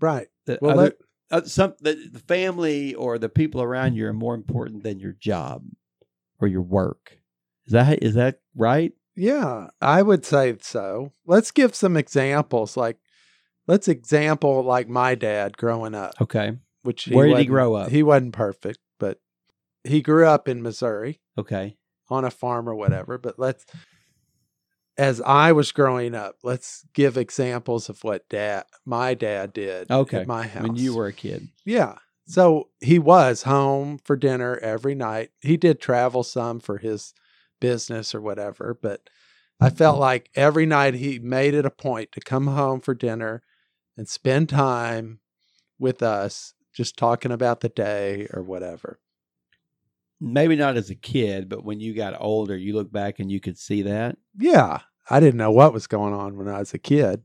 Right. 0.00 0.28
that 0.46 0.62
Well, 0.62 0.78
other, 0.78 0.94
uh, 1.30 1.42
some 1.42 1.74
the, 1.80 2.08
the 2.10 2.20
family 2.20 2.94
or 2.94 3.18
the 3.18 3.28
people 3.28 3.60
around 3.62 3.94
you 3.94 4.06
are 4.06 4.12
more 4.12 4.34
important 4.34 4.82
than 4.82 4.98
your 4.98 5.12
job 5.12 5.64
or 6.40 6.48
your 6.48 6.62
work. 6.62 7.18
Is 7.66 7.72
that 7.72 8.02
is 8.02 8.14
that 8.14 8.40
right? 8.56 8.92
Yeah, 9.14 9.68
I 9.80 10.02
would 10.02 10.24
say 10.24 10.56
so. 10.60 11.12
Let's 11.26 11.50
give 11.50 11.74
some 11.74 11.96
examples. 11.96 12.76
Like, 12.76 12.96
let's 13.70 13.86
example 13.86 14.64
like 14.64 14.88
my 14.88 15.14
dad 15.14 15.56
growing 15.56 15.94
up, 15.94 16.14
Okay. 16.20 16.58
which 16.82 17.06
Where 17.06 17.28
did 17.28 17.38
he 17.38 17.44
grow 17.44 17.74
up? 17.74 17.90
He 17.90 18.02
wasn't 18.02 18.32
perfect, 18.32 18.80
but 18.98 19.20
he 19.84 20.02
grew 20.02 20.26
up 20.26 20.48
in 20.48 20.60
Missouri 20.60 21.20
Okay. 21.38 21.76
on 22.08 22.24
a 22.24 22.32
farm 22.32 22.68
or 22.68 22.74
whatever. 22.74 23.16
But 23.16 23.38
let's, 23.38 23.64
as 24.98 25.20
I 25.20 25.52
was 25.52 25.70
growing 25.70 26.16
up, 26.16 26.38
let's 26.42 26.84
give 26.94 27.16
examples 27.16 27.88
of 27.88 28.02
what 28.02 28.28
dad, 28.28 28.64
my 28.84 29.14
dad 29.14 29.52
did. 29.52 29.88
Okay. 29.88 30.22
at 30.22 30.26
my 30.26 30.48
house 30.48 30.64
When 30.64 30.74
you 30.74 30.96
were 30.96 31.06
a 31.06 31.12
kid. 31.12 31.46
Yeah. 31.64 31.98
So 32.26 32.70
he 32.80 32.98
was 32.98 33.44
home 33.44 33.98
for 34.04 34.16
dinner 34.16 34.58
every 34.58 34.96
night. 34.96 35.30
He 35.42 35.56
did 35.56 35.80
travel 35.80 36.24
some 36.24 36.58
for 36.58 36.78
his 36.78 37.14
business 37.60 38.16
or 38.16 38.20
whatever, 38.20 38.76
but 38.82 39.08
I 39.60 39.70
felt 39.70 39.94
mm-hmm. 39.94 40.00
like 40.00 40.30
every 40.34 40.66
night 40.66 40.94
he 40.94 41.20
made 41.20 41.54
it 41.54 41.66
a 41.66 41.70
point 41.70 42.10
to 42.12 42.20
come 42.20 42.48
home 42.48 42.80
for 42.80 42.94
dinner 42.94 43.42
and 44.00 44.08
spend 44.08 44.48
time 44.48 45.20
with 45.78 46.02
us, 46.02 46.54
just 46.72 46.96
talking 46.96 47.30
about 47.30 47.60
the 47.60 47.68
day 47.68 48.26
or 48.32 48.42
whatever. 48.42 48.98
Maybe 50.18 50.56
not 50.56 50.78
as 50.78 50.88
a 50.88 50.94
kid, 50.94 51.50
but 51.50 51.66
when 51.66 51.80
you 51.80 51.92
got 51.92 52.18
older, 52.18 52.56
you 52.56 52.72
look 52.74 52.90
back 52.90 53.18
and 53.18 53.30
you 53.30 53.40
could 53.40 53.58
see 53.58 53.82
that. 53.82 54.16
Yeah. 54.38 54.78
I 55.10 55.20
didn't 55.20 55.36
know 55.36 55.50
what 55.50 55.74
was 55.74 55.86
going 55.86 56.14
on 56.14 56.38
when 56.38 56.48
I 56.48 56.60
was 56.60 56.72
a 56.72 56.78
kid. 56.78 57.24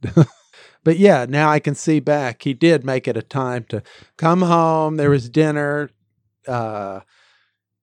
but 0.83 0.99
yeah, 0.99 1.25
now 1.29 1.49
I 1.49 1.59
can 1.59 1.75
see 1.75 2.01
back. 2.01 2.43
He 2.43 2.53
did 2.53 2.83
make 2.83 3.07
it 3.07 3.15
a 3.15 3.21
time 3.21 3.63
to 3.69 3.81
come 4.17 4.41
home. 4.41 4.97
There 4.97 5.09
was 5.09 5.29
dinner, 5.29 5.91
uh, 6.45 6.99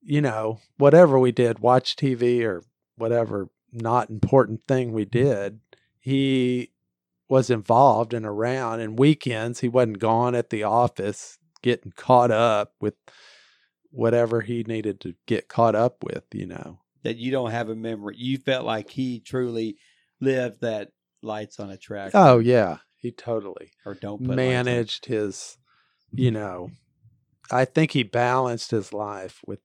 you 0.02 0.20
know, 0.20 0.61
whatever 0.76 1.18
we 1.18 1.32
did, 1.32 1.61
watch 1.61 1.96
TV 1.96 2.44
or 2.44 2.62
whatever 2.96 3.49
not 3.72 4.11
important 4.11 4.61
thing 4.68 4.92
we 4.92 5.06
did. 5.06 5.61
He 5.99 6.71
was 7.32 7.48
involved 7.48 8.12
and 8.12 8.26
around. 8.26 8.80
And 8.80 8.98
weekends, 8.98 9.60
he 9.60 9.68
wasn't 9.68 9.98
gone 9.98 10.34
at 10.34 10.50
the 10.50 10.64
office 10.64 11.38
getting 11.62 11.90
caught 11.96 12.30
up 12.30 12.74
with 12.78 12.92
whatever 13.90 14.42
he 14.42 14.64
needed 14.64 15.00
to 15.00 15.14
get 15.26 15.48
caught 15.48 15.74
up 15.74 16.04
with, 16.04 16.24
you 16.34 16.44
know. 16.44 16.80
That 17.04 17.16
you 17.16 17.30
don't 17.30 17.50
have 17.50 17.70
a 17.70 17.74
memory. 17.74 18.16
You 18.18 18.36
felt 18.36 18.66
like 18.66 18.90
he 18.90 19.18
truly 19.18 19.78
lived 20.20 20.60
that 20.60 20.90
lights 21.22 21.58
on 21.58 21.70
a 21.70 21.78
track. 21.78 22.10
Oh, 22.12 22.38
yeah. 22.38 22.78
He 22.96 23.10
totally. 23.10 23.70
or 23.86 23.94
don't 23.94 24.20
managed 24.20 25.06
his, 25.06 25.56
you 26.12 26.30
know, 26.30 26.70
I 27.50 27.64
think 27.64 27.92
he 27.92 28.02
balanced 28.02 28.72
his 28.72 28.92
life 28.92 29.40
with 29.46 29.60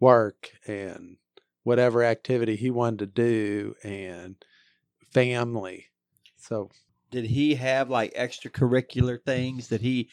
work 0.00 0.50
and 0.66 1.18
whatever 1.62 2.02
activity 2.02 2.56
he 2.56 2.72
wanted 2.72 2.98
to 2.98 3.06
do 3.06 3.74
and 3.84 4.34
family. 5.12 5.86
So, 6.36 6.70
did 7.16 7.24
he 7.24 7.54
have 7.54 7.88
like 7.88 8.12
extracurricular 8.12 9.18
things? 9.24 9.68
Did 9.68 9.80
he 9.80 10.10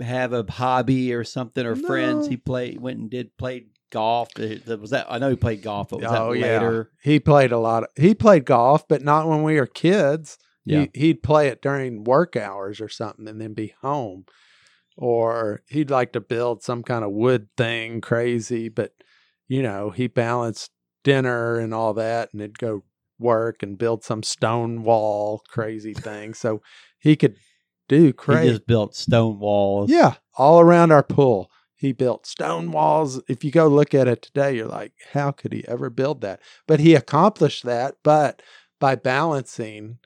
have 0.00 0.34
a 0.34 0.44
hobby 0.46 1.14
or 1.14 1.24
something 1.24 1.64
or 1.64 1.74
friends 1.74 2.28
he 2.28 2.36
played 2.36 2.78
went 2.78 2.98
and 2.98 3.10
did 3.10 3.34
played 3.38 3.68
golf? 3.90 4.28
Was 4.36 4.90
that 4.90 5.06
I 5.08 5.16
know 5.16 5.30
he 5.30 5.36
played 5.36 5.62
golf, 5.62 5.88
but 5.88 6.00
was 6.00 6.10
that 6.10 6.20
Oh, 6.20 6.32
yeah. 6.32 6.60
later? 6.60 6.90
He 7.02 7.18
played 7.20 7.52
a 7.52 7.58
lot. 7.58 7.84
Of, 7.84 7.88
he 7.96 8.14
played 8.14 8.44
golf, 8.44 8.86
but 8.86 9.00
not 9.02 9.26
when 9.26 9.42
we 9.44 9.56
were 9.58 9.66
kids. 9.66 10.36
Yeah. 10.66 10.86
He, 10.92 11.00
he'd 11.00 11.22
play 11.22 11.48
it 11.48 11.62
during 11.62 12.04
work 12.04 12.36
hours 12.36 12.82
or 12.82 12.90
something, 12.90 13.26
and 13.26 13.40
then 13.40 13.54
be 13.54 13.72
home. 13.80 14.26
Or 14.98 15.62
he'd 15.68 15.90
like 15.90 16.12
to 16.12 16.20
build 16.20 16.62
some 16.62 16.82
kind 16.82 17.02
of 17.02 17.12
wood 17.12 17.48
thing 17.56 18.02
crazy, 18.02 18.68
but 18.68 18.92
you 19.48 19.62
know 19.62 19.88
he 19.88 20.06
balanced 20.06 20.70
dinner 21.02 21.56
and 21.58 21.72
all 21.72 21.94
that, 21.94 22.28
and 22.34 22.42
it'd 22.42 22.58
go 22.58 22.82
work 23.18 23.62
and 23.62 23.78
build 23.78 24.04
some 24.04 24.22
stone 24.22 24.82
wall 24.82 25.38
mm. 25.38 25.52
crazy 25.52 25.94
thing. 25.94 26.34
So 26.34 26.62
he 26.98 27.16
could 27.16 27.36
do 27.88 28.06
He 28.06 28.12
crazy. 28.12 28.50
just 28.50 28.66
built 28.66 28.94
stone 28.94 29.38
walls. 29.38 29.90
Yeah, 29.90 30.14
all 30.36 30.60
around 30.60 30.92
our 30.92 31.02
pool. 31.02 31.50
He 31.74 31.92
built 31.92 32.26
stone 32.26 32.72
walls. 32.72 33.20
If 33.28 33.44
you 33.44 33.50
go 33.50 33.68
look 33.68 33.94
at 33.94 34.08
it 34.08 34.22
today, 34.22 34.56
you're 34.56 34.66
like, 34.66 34.92
how 35.12 35.30
could 35.30 35.52
he 35.52 35.66
ever 35.68 35.90
build 35.90 36.22
that? 36.22 36.40
But 36.66 36.80
he 36.80 36.94
accomplished 36.94 37.64
that, 37.64 37.96
but 38.02 38.40
by 38.80 38.94
balancing 38.94 39.98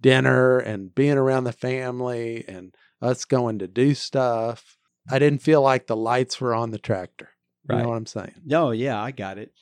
dinner 0.00 0.58
and 0.58 0.94
being 0.94 1.16
around 1.16 1.44
the 1.44 1.52
family 1.52 2.44
and 2.48 2.74
us 3.00 3.24
going 3.24 3.60
to 3.60 3.68
do 3.68 3.94
stuff, 3.94 4.76
I 5.10 5.18
didn't 5.18 5.42
feel 5.42 5.62
like 5.62 5.86
the 5.86 5.96
lights 5.96 6.40
were 6.40 6.54
on 6.54 6.70
the 6.70 6.78
tractor. 6.78 7.30
You 7.68 7.76
Right. 7.76 7.82
know 7.82 7.90
what 7.90 7.96
I'm 7.96 8.06
saying? 8.06 8.34
No, 8.44 8.72
yeah, 8.72 9.00
I 9.00 9.12
got 9.12 9.38
it. 9.38 9.52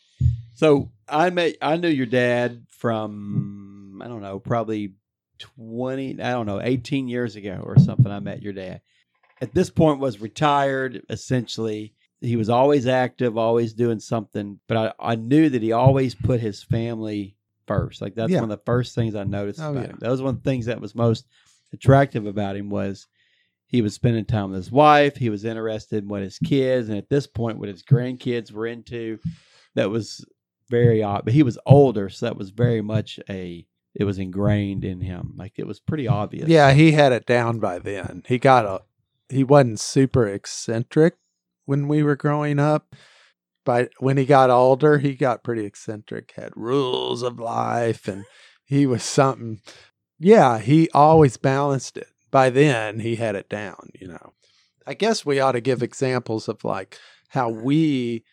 So 0.54 0.90
I 1.08 1.30
met 1.30 1.56
I 1.60 1.76
knew 1.76 1.88
your 1.88 2.06
dad 2.06 2.64
from 2.80 4.00
I 4.02 4.08
don't 4.08 4.22
know, 4.22 4.38
probably 4.40 4.94
twenty 5.38 6.20
I 6.20 6.32
don't 6.32 6.46
know, 6.46 6.60
eighteen 6.62 7.08
years 7.08 7.36
ago 7.36 7.60
or 7.64 7.78
something. 7.78 8.10
I 8.10 8.18
met 8.20 8.42
your 8.42 8.52
dad. 8.52 8.80
At 9.42 9.54
this 9.54 9.70
point 9.70 10.00
was 10.00 10.20
retired, 10.20 11.02
essentially. 11.08 11.94
He 12.20 12.36
was 12.36 12.50
always 12.50 12.86
active, 12.86 13.38
always 13.38 13.72
doing 13.72 14.00
something, 14.00 14.60
but 14.68 14.76
I, 14.98 15.12
I 15.12 15.14
knew 15.14 15.48
that 15.48 15.62
he 15.62 15.72
always 15.72 16.14
put 16.14 16.40
his 16.40 16.62
family 16.62 17.36
first. 17.66 18.02
Like 18.02 18.14
that's 18.14 18.30
Yeah. 18.32 18.40
one 18.40 18.50
of 18.50 18.58
the 18.58 18.64
first 18.66 18.94
things 18.94 19.14
I 19.14 19.24
noticed 19.24 19.60
Oh, 19.60 19.70
about 19.70 19.82
yeah. 19.84 19.88
him. 19.90 19.98
That 20.00 20.10
was 20.10 20.20
one 20.22 20.34
of 20.34 20.42
the 20.42 20.50
things 20.50 20.66
that 20.66 20.80
was 20.80 20.94
most 20.94 21.26
attractive 21.72 22.26
about 22.26 22.56
him 22.56 22.68
was 22.68 23.06
he 23.68 23.80
was 23.80 23.94
spending 23.94 24.24
time 24.26 24.50
with 24.50 24.56
his 24.56 24.72
wife. 24.72 25.16
He 25.16 25.30
was 25.30 25.44
interested 25.46 26.02
in 26.02 26.08
what 26.08 26.20
his 26.22 26.38
kids 26.38 26.88
and 26.88 26.98
at 26.98 27.08
this 27.08 27.26
point 27.26 27.58
what 27.58 27.68
his 27.68 27.82
grandkids 27.82 28.52
were 28.52 28.66
into. 28.66 29.18
That 29.76 29.88
was 29.88 30.22
very 30.70 31.02
odd. 31.02 31.24
But 31.24 31.34
he 31.34 31.42
was 31.42 31.58
older, 31.66 32.08
so 32.08 32.26
that 32.26 32.36
was 32.36 32.50
very 32.50 32.80
much 32.80 33.18
a 33.28 33.66
it 33.94 34.04
was 34.04 34.18
ingrained 34.18 34.84
in 34.84 35.00
him. 35.00 35.34
Like 35.36 35.54
it 35.58 35.66
was 35.66 35.80
pretty 35.80 36.06
obvious. 36.06 36.48
Yeah, 36.48 36.72
he 36.72 36.92
had 36.92 37.12
it 37.12 37.26
down 37.26 37.58
by 37.58 37.78
then. 37.78 38.22
He 38.26 38.38
got 38.38 38.64
a 38.64 38.82
he 39.28 39.44
wasn't 39.44 39.80
super 39.80 40.26
eccentric 40.26 41.16
when 41.66 41.88
we 41.88 42.02
were 42.02 42.16
growing 42.16 42.58
up. 42.58 42.94
But 43.64 43.90
when 43.98 44.16
he 44.16 44.24
got 44.24 44.48
older, 44.48 44.98
he 44.98 45.14
got 45.14 45.44
pretty 45.44 45.66
eccentric, 45.66 46.32
had 46.34 46.56
rules 46.56 47.22
of 47.22 47.38
life 47.38 48.08
and 48.08 48.24
he 48.64 48.86
was 48.86 49.02
something 49.02 49.60
yeah, 50.18 50.58
he 50.58 50.88
always 50.92 51.38
balanced 51.38 51.96
it. 51.96 52.08
By 52.30 52.50
then 52.50 53.00
he 53.00 53.16
had 53.16 53.34
it 53.34 53.48
down, 53.48 53.88
you 53.98 54.06
know. 54.06 54.34
I 54.86 54.94
guess 54.94 55.24
we 55.24 55.40
ought 55.40 55.52
to 55.52 55.60
give 55.60 55.82
examples 55.82 56.48
of 56.48 56.62
like 56.62 56.98
how 57.28 57.48
we 57.48 58.24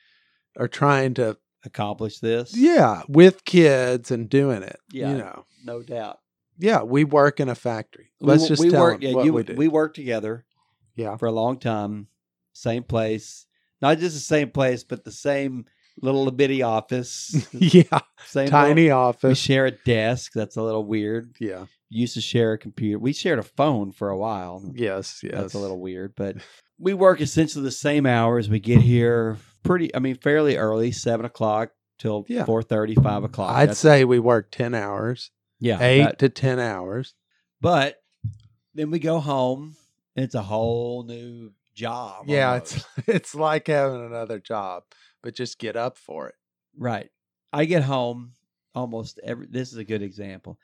are 0.57 0.67
trying 0.67 1.13
to 1.15 1.37
Accomplish 1.65 2.19
this. 2.19 2.55
yeah, 2.55 3.01
with 3.07 3.43
kids 3.43 4.11
and 4.11 4.29
doing 4.29 4.63
it. 4.63 4.79
Yeah. 4.91 5.11
You 5.11 5.17
know. 5.17 5.45
No 5.65 5.81
doubt. 5.81 6.19
Yeah, 6.57 6.83
we 6.83 7.03
work 7.03 7.39
in 7.39 7.49
a 7.49 7.55
factory. 7.55 8.11
We 8.19 8.27
Let's 8.27 8.43
wo- 8.43 8.47
just 8.47 8.61
we 8.63 8.69
them 8.69 8.97
yeah, 9.01 9.13
what 9.13 9.25
you, 9.25 9.33
we 9.33 9.43
do. 9.43 9.55
we 9.55 9.67
worked 9.67 9.95
together 9.95 10.45
yeah. 10.95 11.17
for 11.17 11.25
a 11.27 11.31
long 11.31 11.59
time. 11.59 12.07
Same 12.53 12.83
place. 12.83 13.45
Not 13.81 13.99
just 13.99 14.15
the 14.15 14.21
same 14.21 14.49
place, 14.49 14.83
but 14.83 15.03
the 15.03 15.11
same 15.11 15.65
little 16.01 16.29
bitty 16.31 16.61
office. 16.63 17.47
yeah. 17.51 17.99
Same 18.25 18.49
Tiny 18.49 18.89
little- 18.89 19.15
we 19.23 19.35
share 19.35 19.65
a 19.65 19.71
desk. 19.71 20.31
That's 20.33 20.55
a 20.55 20.63
little 20.63 20.85
weird. 20.85 21.35
yeah. 21.39 21.65
Used 21.89 22.15
to 22.15 22.21
share 22.21 22.53
a 22.53 22.57
computer. 22.57 22.99
We 22.99 23.13
shared 23.13 23.39
a 23.39 23.43
phone 23.43 23.91
for 23.93 24.09
a 24.09 24.17
while. 24.17 24.61
Yes. 24.73 25.21
Yes. 25.23 25.33
That's 25.33 25.53
a 25.53 25.59
little 25.59 25.79
weird, 25.79 26.13
but 26.15 26.35
we 26.79 26.93
work 26.93 27.21
essentially 27.21 27.63
the 27.63 27.71
same 27.71 28.05
hours. 28.05 28.49
We 28.49 28.59
get 28.59 28.81
here 28.81 29.37
pretty, 29.63 29.93
I 29.95 29.99
mean, 29.99 30.15
fairly 30.17 30.57
early, 30.57 30.91
seven 30.91 31.25
o'clock 31.25 31.71
till 31.99 32.25
Yeah. 32.27 32.45
four 32.45 32.61
thirty, 32.63 32.95
five 32.95 33.23
o'clock. 33.23 33.51
I'd 33.55 33.61
That's- 33.69 33.79
say 33.79 34.03
we 34.05 34.19
work 34.19 34.51
10 34.51 34.73
hours, 34.75 35.31
yeah, 35.59 35.81
eight 35.81 36.03
that- 36.03 36.19
to 36.19 36.29
10 36.29 36.59
hours. 36.59 37.15
but 37.61 38.01
then 38.73 38.91
we 38.91 38.99
go 38.99 39.19
home. 39.19 39.75
And 40.15 40.23
it's 40.23 40.35
a 40.35 40.41
whole 40.41 41.03
new 41.03 41.51
job. 41.75 42.25
Yeah. 42.27 42.53
almost. 42.53 42.75
It's, 42.97 43.07
it's 43.07 43.35
like 43.35 43.67
having 43.67 44.03
another 44.05 44.39
job, 44.39 44.83
but 45.21 45.35
just 45.35 45.59
get 45.59 45.75
up 45.75 45.97
for 45.97 46.27
it. 46.29 46.35
right. 46.77 47.09
I 47.53 47.65
get 47.65 47.83
home 47.83 48.33
almost 48.75 49.19
every. 49.23 49.47
This 49.47 49.71
is 49.71 49.77
a 49.77 49.83
good 49.85 50.01
example. 50.01 50.59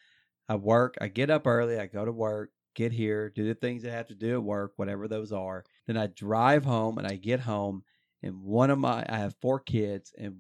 I 0.50 0.56
work. 0.56 0.96
I 1.00 1.08
get 1.08 1.30
up 1.30 1.48
early. 1.48 1.80
I 1.80 1.86
go 1.88 2.04
to 2.04 2.12
work. 2.12 2.50
Get 2.76 2.92
here. 2.92 3.30
Do 3.30 3.46
the 3.48 3.54
things 3.56 3.86
I 3.86 3.90
have 3.90 4.08
to 4.08 4.16
do 4.16 4.34
at 4.34 4.44
work, 4.44 4.74
whatever 4.76 5.08
those 5.08 5.32
are. 5.32 5.64
Then 5.88 5.96
I 5.98 6.08
drive 6.08 6.66
home, 6.66 6.98
and 6.98 7.08
I 7.08 7.16
get 7.16 7.40
home, 7.40 7.84
and 8.24 8.42
one 8.42 8.70
of 8.70 8.80
my 8.80 9.06
I 9.08 9.18
have 9.18 9.36
four 9.36 9.60
kids, 9.60 10.14
and 10.18 10.38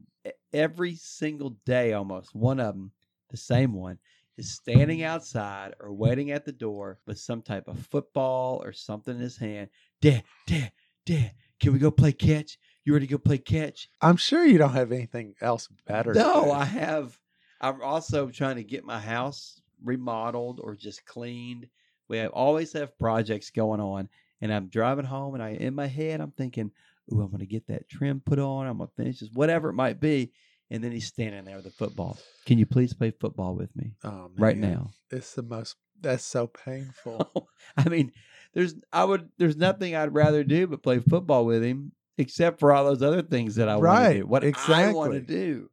every 0.53 0.95
single 0.95 1.51
day, 1.65 1.93
almost 1.93 2.33
one 2.33 2.59
of 2.59 2.73
them, 2.73 2.91
the 3.29 3.37
same 3.37 3.73
one, 3.73 3.99
is 4.37 4.51
standing 4.51 5.03
outside 5.03 5.73
or 5.79 5.93
waiting 5.93 6.31
at 6.31 6.45
the 6.45 6.51
door 6.51 6.99
with 7.05 7.19
some 7.19 7.41
type 7.41 7.67
of 7.67 7.77
football 7.87 8.61
or 8.63 8.73
something 8.73 9.15
in 9.15 9.21
his 9.21 9.37
hand. 9.37 9.69
Dad, 10.01 10.23
Dad, 10.47 10.71
Dad, 11.05 11.33
can 11.59 11.73
we 11.73 11.79
go 11.79 11.91
play 11.91 12.13
catch? 12.13 12.57
You 12.83 12.93
ready 12.93 13.07
to 13.07 13.11
go 13.11 13.17
play 13.17 13.37
catch? 13.37 13.89
I'm 14.01 14.17
sure 14.17 14.45
you 14.45 14.57
don't 14.57 14.73
have 14.73 14.91
anything 14.91 15.35
else 15.41 15.69
better. 15.85 16.13
No. 16.13 16.51
I 16.51 16.65
have. 16.65 17.19
I'm 17.61 17.81
also 17.81 18.29
trying 18.29 18.57
to 18.57 18.63
get 18.63 18.83
my 18.83 18.99
house 18.99 19.61
remodeled 19.83 20.59
or 20.61 20.75
just 20.75 21.05
cleaned. 21.05 21.67
We 22.07 22.17
have, 22.17 22.31
always 22.31 22.73
have 22.73 22.97
projects 22.97 23.49
going 23.51 23.79
on, 23.79 24.09
and 24.41 24.53
I'm 24.53 24.67
driving 24.67 25.05
home, 25.05 25.35
and 25.35 25.43
I 25.43 25.51
in 25.51 25.73
my 25.73 25.87
head 25.87 26.19
I'm 26.19 26.31
thinking, 26.31 26.71
"Ooh, 27.11 27.21
I'm 27.21 27.27
going 27.27 27.39
to 27.39 27.45
get 27.45 27.67
that 27.67 27.89
trim 27.89 28.21
put 28.25 28.39
on. 28.39 28.67
I'm 28.67 28.77
going 28.77 28.89
to 28.89 28.95
finish 28.95 29.19
this, 29.19 29.29
whatever 29.33 29.69
it 29.69 29.73
might 29.73 29.99
be." 29.99 30.31
And 30.69 30.83
then 30.83 30.91
he's 30.91 31.05
standing 31.05 31.43
there 31.45 31.57
with 31.57 31.67
a 31.67 31.71
football. 31.71 32.17
Can 32.45 32.57
you 32.57 32.65
please 32.65 32.93
play 32.93 33.11
football 33.11 33.53
with 33.53 33.75
me 33.75 33.93
oh, 34.03 34.31
right 34.37 34.57
now? 34.57 34.89
It's 35.11 35.33
the 35.35 35.43
most, 35.43 35.75
that's 36.01 36.25
so 36.25 36.47
painful. 36.47 37.47
I 37.77 37.89
mean, 37.89 38.11
there's 38.53 38.75
I 38.91 39.03
would 39.03 39.29
there's 39.37 39.57
nothing 39.57 39.95
I'd 39.95 40.13
rather 40.13 40.43
do 40.43 40.67
but 40.67 40.81
play 40.83 40.99
football 40.99 41.45
with 41.45 41.63
him, 41.63 41.91
except 42.17 42.59
for 42.59 42.71
all 42.71 42.85
those 42.85 43.01
other 43.01 43.21
things 43.21 43.55
that 43.55 43.69
I 43.69 43.75
want 43.75 43.83
to 43.83 43.89
Right, 43.89 44.13
do. 44.13 44.25
What 44.27 44.69
I 44.69 44.91
want 44.93 45.13
to 45.13 45.21
do, 45.21 45.69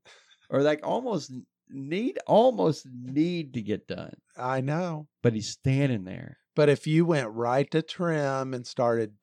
or 0.51 0.63
like 0.63 0.81
almost 0.83 1.33
need 1.69 2.19
almost 2.27 2.87
need 2.91 3.55
to 3.55 3.63
get 3.63 3.87
done. 3.87 4.15
I 4.37 4.61
know. 4.61 5.09
But 5.23 5.35
he's 5.35 5.49
standing 5.49 6.05
there. 6.05 6.39
But 6.57 6.69
if 6.69 6.87
you 6.87 7.05
went 7.07 7.31
right 7.31 7.71
to 7.71 7.83
trim 7.83 8.55
and 8.55 8.67
started 8.67 9.15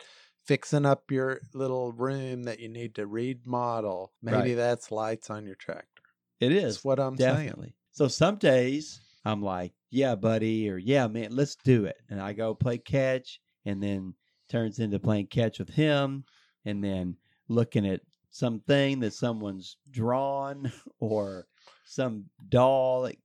fixing 0.47 0.85
up 0.85 1.11
your 1.11 1.41
little 1.53 1.91
room 1.91 2.43
that 2.43 2.59
you 2.59 2.69
need 2.69 2.95
to 2.95 3.05
remodel, 3.05 4.13
maybe 4.21 4.37
Right. 4.37 4.55
that's 4.55 4.91
lights 4.91 5.29
on 5.29 5.45
your 5.45 5.55
tractor. 5.55 6.03
It 6.39 6.51
is 6.51 6.75
That's 6.75 6.85
what 6.85 6.99
I'm 6.99 7.17
saying. 7.17 7.35
definitely. 7.47 7.75
So 7.91 8.07
some 8.07 8.37
days 8.37 9.01
I'm 9.25 9.41
like, 9.41 9.73
yeah, 9.89 10.15
buddy, 10.15 10.69
or 10.69 10.77
yeah, 10.77 11.07
man, 11.07 11.35
let's 11.35 11.55
do 11.55 11.85
it. 11.85 11.97
And 12.09 12.21
I 12.21 12.33
go 12.33 12.53
play 12.55 12.77
catch, 12.77 13.39
and 13.65 13.81
then 13.83 14.13
turns 14.49 14.79
into 14.79 14.99
playing 14.99 15.27
catch 15.27 15.59
with 15.59 15.69
him, 15.69 16.23
and 16.65 16.83
then 16.83 17.17
looking 17.49 17.85
at 17.87 18.01
something 18.29 18.99
that 19.01 19.13
someone's 19.13 19.77
drawn 19.89 20.71
or 20.99 21.47
some 21.85 22.25
doll 22.49 23.01
that 23.03 23.15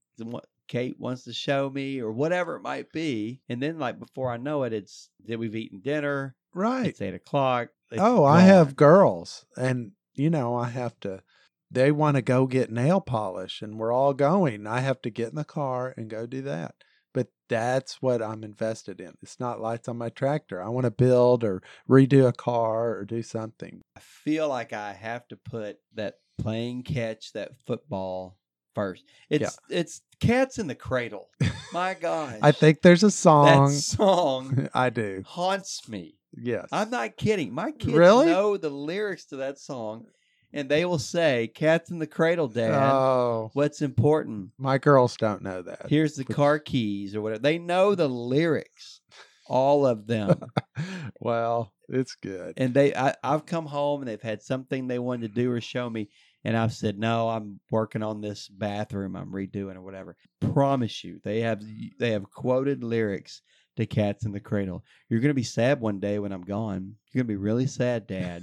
Kate 0.68 0.98
wants 0.98 1.24
to 1.24 1.32
show 1.32 1.68
me 1.68 2.00
or 2.00 2.10
whatever 2.12 2.56
it 2.56 2.62
might 2.62 2.90
be. 2.92 3.40
And 3.48 3.62
then 3.62 3.78
like 3.78 3.98
before 3.98 4.30
I 4.30 4.38
know 4.38 4.62
it, 4.62 4.72
it's 4.72 5.10
that 5.26 5.38
we've 5.38 5.54
eaten 5.56 5.80
dinner. 5.80 6.34
Right. 6.54 6.86
It's 6.86 7.02
eight 7.02 7.14
o'clock. 7.14 7.68
it's 7.90 8.00
Oh, 8.00 8.24
I 8.24 8.40
have 8.40 8.76
girls, 8.76 9.44
and 9.56 9.92
you 10.14 10.30
know, 10.30 10.54
I 10.54 10.68
have 10.68 10.98
to. 11.00 11.22
They 11.70 11.90
want 11.90 12.16
to 12.16 12.22
go 12.22 12.46
get 12.46 12.70
nail 12.70 13.00
polish, 13.00 13.62
and 13.62 13.78
we're 13.78 13.92
all 13.92 14.12
going. 14.12 14.66
I 14.66 14.80
have 14.80 15.00
to 15.02 15.10
get 15.10 15.30
in 15.30 15.36
the 15.36 15.44
car 15.44 15.94
and 15.96 16.10
go 16.10 16.26
do 16.26 16.42
that. 16.42 16.74
But 17.14 17.28
that's 17.48 18.00
what 18.02 18.22
I'm 18.22 18.44
invested 18.44 19.00
in. 19.00 19.14
It's 19.22 19.40
not 19.40 19.60
lights 19.60 19.88
on 19.88 19.96
my 19.96 20.10
tractor. 20.10 20.62
I 20.62 20.68
want 20.68 20.84
to 20.84 20.90
build 20.90 21.44
or 21.44 21.62
redo 21.88 22.26
a 22.26 22.32
car 22.32 22.96
or 22.96 23.04
do 23.04 23.22
something. 23.22 23.80
I 23.96 24.00
feel 24.00 24.48
like 24.48 24.72
I 24.72 24.92
have 24.92 25.26
to 25.28 25.36
put 25.36 25.78
that 25.94 26.16
playing 26.38 26.82
catch, 26.82 27.32
that 27.32 27.52
football 27.66 28.38
first. 28.74 29.04
It's 29.30 29.58
it's 29.68 30.02
cats 30.20 30.58
in 30.58 30.66
the 30.66 30.74
cradle. 30.74 31.28
My 31.72 31.94
gosh. 32.00 32.38
I 32.42 32.52
think 32.52 32.82
there's 32.82 33.02
a 33.02 33.10
song. 33.10 33.46
that 33.46 33.70
song. 33.70 34.56
song 34.56 34.68
I 34.74 34.90
do. 34.90 35.22
haunts 35.26 35.88
me. 35.88 36.16
Yes. 36.36 36.68
I'm 36.72 36.90
not 36.90 37.16
kidding. 37.16 37.52
My 37.52 37.72
kids 37.72 37.92
Really? 37.92 38.26
know 38.26 38.56
the 38.56 38.70
lyrics 38.70 39.26
to 39.26 39.36
that 39.36 39.58
song 39.58 40.06
and 40.52 40.68
they 40.68 40.84
will 40.84 40.98
say, 40.98 41.48
Cats 41.54 41.90
in 41.90 41.98
the 41.98 42.06
cradle, 42.06 42.48
Dad. 42.48 42.72
Oh, 42.92 43.50
What's 43.54 43.82
important? 43.82 44.50
my 44.58 44.78
girls 44.78 45.16
don't 45.16 45.42
know 45.42 45.62
that. 45.62 45.88
Here's 45.88 46.14
the 46.14 46.24
car 46.24 46.58
keys 46.60 47.14
or 47.14 47.20
whatever. 47.20 47.40
They 47.42 47.58
know 47.58 47.94
the 47.94 48.08
lyrics 48.08 49.00
all 49.46 49.84
of 49.86 50.06
them. 50.06 50.40
well, 51.20 51.72
it's 51.88 52.14
good. 52.14 52.54
and 52.56 52.72
they 52.72 52.94
I, 52.94 53.14
I've 53.22 53.44
come 53.44 53.66
home 53.66 54.00
and 54.00 54.08
they've 54.08 54.22
had 54.22 54.42
something 54.42 54.86
they 54.86 54.98
wanted 54.98 55.34
to 55.34 55.40
do 55.42 55.50
or 55.52 55.60
show 55.60 55.90
me 55.90 56.08
and 56.44 56.56
I've 56.56 56.72
said 56.72 56.98
no 56.98 57.28
I'm 57.28 57.60
working 57.70 58.02
on 58.02 58.20
this 58.22 58.48
bathroom 58.48 59.14
I'm 59.16 59.30
redoing 59.32 59.74
or 59.76 59.82
whatever 59.82 60.16
promise 60.52 61.04
you 61.04 61.20
they 61.22 61.40
have 61.40 61.60
they 61.98 62.12
have 62.12 62.30
quoted 62.30 62.82
lyrics 62.82 63.42
to 63.76 63.86
Cats 63.86 64.24
in 64.24 64.32
the 64.32 64.40
Cradle. 64.40 64.84
You're 65.08 65.20
gonna 65.20 65.34
be 65.34 65.42
sad 65.42 65.80
one 65.80 65.98
day 66.00 66.18
when 66.18 66.32
I'm 66.32 66.42
gone. 66.44 66.94
You're 67.12 67.22
gonna 67.24 67.28
be 67.32 67.36
really 67.36 67.66
sad 67.66 68.06
dad. 68.06 68.42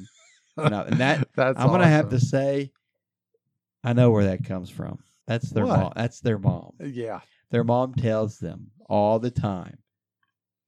And, 0.58 0.76
I- 0.76 0.84
and 0.84 0.98
that 1.00 1.28
That's 1.36 1.60
I'm 1.60 1.68
gonna 1.68 1.88
have 1.88 2.10
to 2.10 2.20
say 2.20 2.72
I 3.84 3.94
know 3.94 4.12
where 4.12 4.26
that 4.26 4.44
comes 4.46 4.70
from. 4.70 5.00
That's 5.28 5.50
their 5.52 5.66
What? 5.66 5.80
mom 5.80 5.94
that's 5.96 6.20
their 6.22 6.40
mom. 6.40 6.74
Uh, 6.82 6.86
yeah. 6.86 7.22
their 7.52 7.64
mom 7.64 7.94
tells 7.94 8.40
them 8.40 8.72
all 8.90 9.20
the 9.20 9.32
time 9.32 9.78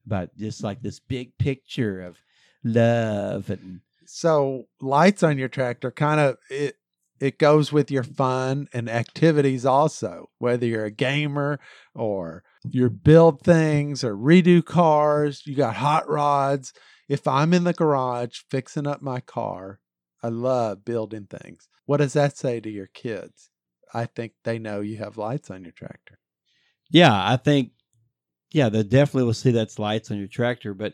about 0.06 0.30
just 0.38 0.64
like 0.64 0.82
this 0.82 1.00
big 1.00 1.38
picture 1.38 2.02
of 2.02 2.18
love 2.64 3.50
and 3.50 3.82
So 4.06 4.66
lights 4.80 5.24
on 5.24 5.38
your 5.38 5.48
tractor 5.50 5.92
kind 5.92 6.20
of 6.20 6.38
it 6.50 6.76
it 7.20 7.38
goes 7.38 7.72
with 7.72 7.92
your 7.92 8.02
fun 8.04 8.68
and 8.74 8.90
activities 8.90 9.64
also, 9.64 10.30
whether 10.40 10.66
you're 10.66 10.86
a 10.86 10.92
gamer 10.92 11.60
or 11.94 12.44
you 12.70 12.90
build 12.90 13.42
things 13.42 14.04
or 14.04 14.16
redo 14.16 14.64
cars, 14.64 15.44
you 15.46 15.56
got 15.56 15.76
hot 15.76 16.08
rods. 16.08 16.74
If 17.10 17.28
I'm 17.28 17.54
in 17.54 17.64
the 17.64 17.74
garage 17.74 18.40
fixing 18.50 18.88
up 18.88 19.02
my 19.02 19.20
car, 19.20 19.80
I 20.24 20.30
love 20.30 20.86
building 20.86 21.26
things. 21.26 21.68
What 21.86 21.98
does 21.98 22.14
that 22.14 22.38
say 22.38 22.60
to 22.60 22.70
your 22.70 22.88
kids? 22.88 23.50
I 23.94 24.06
think 24.06 24.34
they 24.44 24.60
know 24.60 24.82
you 24.82 24.98
have 24.98 25.18
lights 25.18 25.50
on 25.50 25.64
your 25.64 25.74
tractor. 25.74 26.20
Yeah, 26.90 27.14
I 27.14 27.38
think 27.38 27.72
yeah, 28.52 28.70
they 28.70 28.84
definitely 28.84 29.24
will 29.24 29.34
see 29.34 29.52
that's 29.52 29.80
lights 29.80 30.12
on 30.12 30.18
your 30.18 30.28
tractor, 30.28 30.74
but 30.74 30.94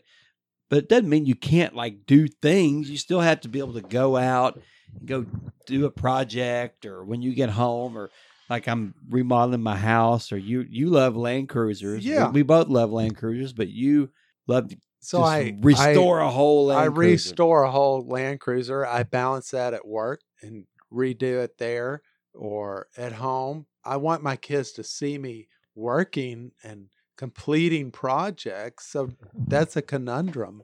but 0.70 0.78
it 0.78 0.88
doesn't 0.88 1.08
mean 1.08 1.26
you 1.26 1.34
can't 1.34 1.74
like 1.74 2.06
do 2.06 2.28
things. 2.28 2.90
You 2.90 2.96
still 2.96 3.20
have 3.20 3.40
to 3.42 3.48
be 3.48 3.58
able 3.58 3.74
to 3.74 3.80
go 3.80 4.16
out, 4.16 4.60
and 4.98 5.08
go 5.08 5.26
do 5.66 5.86
a 5.86 5.90
project 5.90 6.86
or 6.86 7.04
when 7.04 7.22
you 7.22 7.34
get 7.34 7.50
home 7.50 7.96
or 7.96 8.10
like 8.50 8.66
I'm 8.68 8.94
remodeling 9.08 9.62
my 9.62 9.76
house 9.76 10.32
or 10.32 10.38
you 10.38 10.64
you 10.68 10.88
love 10.90 11.16
Land 11.16 11.48
Cruisers. 11.48 12.04
Yeah. 12.04 12.30
We, 12.30 12.42
both 12.42 12.68
love 12.68 12.90
Land 12.90 13.16
Cruisers, 13.16 13.52
but 13.52 13.68
you 13.68 14.10
love 14.46 14.68
to 14.68 14.76
So 15.00 15.22
I 15.22 15.56
restore 15.60 16.20
a 16.20 16.30
whole 16.30 16.70
I, 16.70 16.74
Land 16.76 16.90
I 16.92 16.94
Cruiser. 16.94 17.10
restore 17.30 17.62
a 17.64 17.70
whole 17.70 18.06
Land 18.06 18.40
Cruiser. 18.40 18.86
I 18.86 19.02
balance 19.02 19.50
that 19.50 19.74
at 19.74 19.86
work 19.86 20.20
and 20.42 20.64
redo 20.92 21.42
it 21.44 21.58
there 21.58 22.02
or 22.34 22.86
at 22.96 23.12
home. 23.12 23.66
I 23.84 23.96
want 23.96 24.22
my 24.22 24.36
kids 24.36 24.72
to 24.72 24.84
see 24.84 25.18
me 25.18 25.48
working 25.74 26.52
and 26.64 26.86
completing 27.16 27.90
projects. 27.90 28.86
So 28.90 29.10
that's 29.46 29.76
a 29.76 29.82
conundrum. 29.82 30.62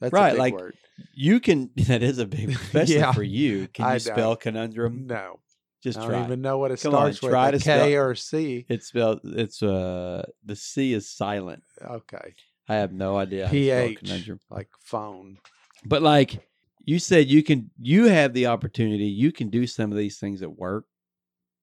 That's 0.00 0.12
Right, 0.12 0.28
a 0.30 0.32
big 0.32 0.38
like- 0.40 0.54
word. 0.54 0.74
You 1.14 1.40
can 1.40 1.70
that 1.76 2.02
is 2.02 2.18
a 2.18 2.26
big 2.26 2.48
especially 2.56 2.96
Yeah. 2.96 3.12
for 3.12 3.22
you. 3.22 3.68
Can 3.68 3.84
I 3.84 3.94
you 3.94 4.00
spell 4.00 4.30
don't. 4.30 4.40
conundrum? 4.40 5.06
No, 5.06 5.40
Just 5.82 5.98
I 5.98 6.06
try. 6.06 6.14
don't 6.16 6.24
even 6.26 6.40
know 6.40 6.58
what 6.58 6.70
it 6.72 6.80
Come 6.80 6.94
on, 6.94 7.12
starts 7.12 7.22
with. 7.22 7.30
try 7.32 7.48
a 7.48 7.52
to 7.52 7.58
K 7.58 7.62
spell- 7.62 7.92
or 7.94 8.14
C. 8.14 8.66
It's 8.68 8.86
spelled. 8.88 9.20
It's 9.24 9.62
uh 9.62 10.24
the 10.44 10.56
C 10.56 10.92
is 10.92 11.08
silent. 11.10 11.62
Okay, 11.84 12.34
I 12.68 12.76
have 12.76 12.92
no 12.92 13.16
idea. 13.18 13.46
How 13.46 13.52
to 13.52 13.64
spell 13.66 13.86
PH 13.88 13.98
conundrum. 13.98 14.40
like 14.50 14.68
phone. 14.82 15.38
But 15.84 16.02
like 16.02 16.46
you 16.84 16.98
said, 16.98 17.28
you 17.28 17.42
can. 17.42 17.70
You 17.80 18.04
have 18.06 18.32
the 18.32 18.46
opportunity. 18.46 19.06
You 19.06 19.32
can 19.32 19.50
do 19.50 19.66
some 19.66 19.92
of 19.92 19.98
these 19.98 20.18
things 20.18 20.42
at 20.42 20.56
work. 20.56 20.86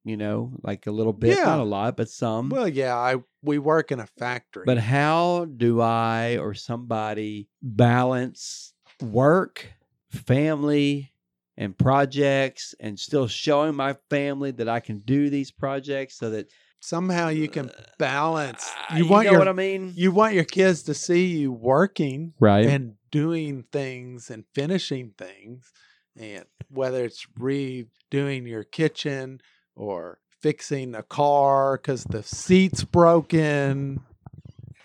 You 0.05 0.17
know, 0.17 0.51
like 0.63 0.85
a 0.85 0.91
little 0.91 1.13
bit, 1.13 1.37
Yeah. 1.37 1.45
not 1.45 1.59
a 1.59 1.63
lot, 1.63 1.95
but 1.95 2.09
some. 2.09 2.49
Well, 2.49 2.67
yeah, 2.67 2.93
I 2.95 3.15
we 3.41 3.57
work 3.57 3.89
in 3.91 4.01
a 4.01 4.05
factory. 4.19 4.63
but 4.65 4.77
how 4.77 5.45
do 5.45 5.79
I 5.79 6.37
or 6.39 6.53
somebody 6.53 7.47
balance 7.61 8.73
work, 9.01 9.65
family, 10.11 11.12
and 11.57 11.77
projects, 11.77 12.73
and 12.79 12.99
still 12.99 13.27
showing 13.27 13.75
my 13.75 13.95
family 14.09 14.51
that 14.51 14.67
I 14.69 14.79
can 14.79 14.99
do 14.99 15.29
these 15.29 15.51
projects 15.51 16.17
so 16.17 16.29
that 16.31 16.47
somehow 16.79 17.29
you 17.29 17.47
can 17.47 17.69
Uh, 17.69 17.83
balance. 17.99 18.69
uh, 18.89 18.95
You 18.95 19.05
want 19.07 19.25
know 19.25 19.31
your 19.33 19.39
what 19.39 19.47
I 19.47 19.53
mean, 19.53 19.93
you 19.95 20.11
want 20.11 20.33
your 20.33 20.43
kids 20.43 20.83
to 20.83 20.93
see 20.93 21.25
you 21.27 21.51
working 21.51 22.33
right? 22.39 22.65
and 22.67 22.95
doing 23.11 23.63
things 23.71 24.29
and 24.29 24.43
finishing 24.55 25.13
things 25.17 25.71
and 26.17 26.45
whether 26.69 27.05
it's 27.05 27.25
redoing 27.39 28.47
your 28.47 28.63
kitchen 28.63 29.39
or 29.75 30.19
fixing 30.41 30.93
a 30.95 31.03
car 31.03 31.77
because 31.77 32.03
the 32.05 32.23
seat's 32.23 32.83
broken 32.83 34.01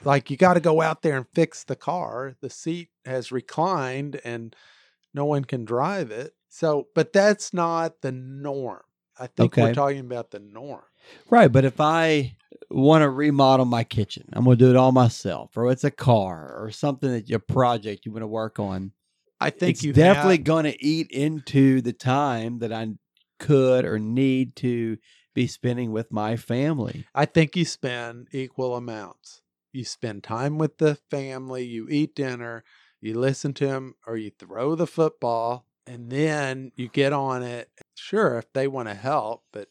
like 0.04 0.30
you 0.30 0.36
got 0.36 0.54
to 0.54 0.60
go 0.60 0.80
out 0.80 1.02
there 1.02 1.16
and 1.16 1.26
fix 1.34 1.64
the 1.64 1.74
car 1.76 2.36
the 2.40 2.50
seat 2.50 2.90
has 3.04 3.32
reclined 3.32 4.20
and 4.24 4.54
no 5.12 5.24
one 5.24 5.44
can 5.44 5.64
drive 5.64 6.10
it 6.10 6.34
so 6.48 6.88
but 6.94 7.12
that's 7.12 7.52
not 7.52 8.00
the 8.00 8.12
norm 8.12 8.82
i 9.18 9.26
think 9.26 9.56
we're 9.56 9.74
talking 9.74 10.00
about 10.00 10.30
the 10.30 10.38
norm 10.40 10.82
Right, 11.30 11.50
but 11.50 11.64
if 11.64 11.80
I 11.80 12.36
want 12.70 13.02
to 13.02 13.08
remodel 13.08 13.66
my 13.66 13.84
kitchen, 13.84 14.28
I'm 14.32 14.44
going 14.44 14.58
to 14.58 14.64
do 14.64 14.70
it 14.70 14.76
all 14.76 14.92
myself, 14.92 15.56
or 15.56 15.70
it's 15.70 15.84
a 15.84 15.90
car 15.90 16.54
or 16.58 16.70
something 16.70 17.10
that 17.10 17.28
your 17.28 17.38
project 17.38 18.04
you 18.04 18.12
want 18.12 18.22
to 18.22 18.26
work 18.26 18.58
on. 18.58 18.92
i 19.40 19.50
think 19.50 19.76
it's 19.76 19.84
you 19.84 19.92
definitely 19.92 20.36
have- 20.38 20.44
going 20.44 20.64
to 20.64 20.84
eat 20.84 21.10
into 21.10 21.80
the 21.80 21.92
time 21.92 22.58
that 22.58 22.72
I 22.72 22.88
could 23.38 23.84
or 23.84 23.98
need 23.98 24.56
to 24.56 24.98
be 25.34 25.46
spending 25.46 25.92
with 25.92 26.10
my 26.10 26.36
family. 26.36 27.06
I 27.14 27.24
think 27.26 27.54
you 27.56 27.64
spend 27.64 28.28
equal 28.32 28.74
amounts. 28.74 29.42
You 29.72 29.84
spend 29.84 30.24
time 30.24 30.58
with 30.58 30.78
the 30.78 30.96
family, 31.10 31.64
you 31.64 31.86
eat 31.88 32.16
dinner, 32.16 32.64
you 33.00 33.16
listen 33.18 33.54
to 33.54 33.66
them, 33.66 33.94
or 34.06 34.16
you 34.16 34.32
throw 34.36 34.74
the 34.74 34.86
football, 34.88 35.67
and 35.88 36.10
then 36.10 36.72
you 36.76 36.88
get 36.88 37.12
on 37.12 37.42
it. 37.42 37.68
Sure, 37.96 38.38
if 38.38 38.52
they 38.52 38.68
want 38.68 38.88
to 38.88 38.94
help, 38.94 39.42
but 39.52 39.68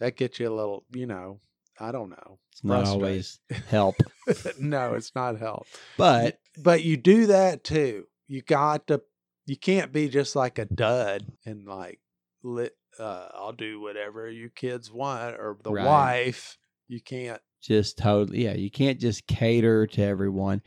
that 0.00 0.16
gets 0.16 0.40
you 0.40 0.48
a 0.48 0.54
little, 0.54 0.84
you 0.92 1.06
know, 1.06 1.40
I 1.78 1.92
don't 1.92 2.10
know. 2.10 2.38
It's 2.52 2.64
not 2.64 2.84
always 2.84 3.38
help, 3.68 3.96
no, 4.58 4.94
it's 4.94 5.14
not 5.14 5.38
help. 5.38 5.66
but 5.96 6.38
But 6.58 6.82
you 6.84 6.96
do 6.96 7.26
that 7.26 7.62
too. 7.64 8.06
You 8.26 8.42
got 8.42 8.88
to, 8.88 9.00
you 9.46 9.56
can't 9.56 9.92
be 9.92 10.08
just 10.08 10.34
like 10.36 10.58
a 10.58 10.64
dud 10.64 11.24
and 11.46 11.66
like, 11.66 12.00
lit, 12.42 12.74
uh, 12.98 13.28
I'll 13.34 13.52
do 13.52 13.80
whatever 13.80 14.28
you 14.28 14.50
kids 14.50 14.90
want 14.92 15.36
or 15.36 15.56
the 15.62 15.72
Right. 15.72 15.84
wife. 15.86 16.58
You 16.88 17.00
can't. 17.00 17.40
just 17.62 17.98
totally, 17.98 18.44
yeah, 18.44 18.54
you 18.54 18.70
can't 18.70 18.98
just 19.00 19.26
cater 19.26 19.86
to 19.86 20.02
everyone. 20.02 20.62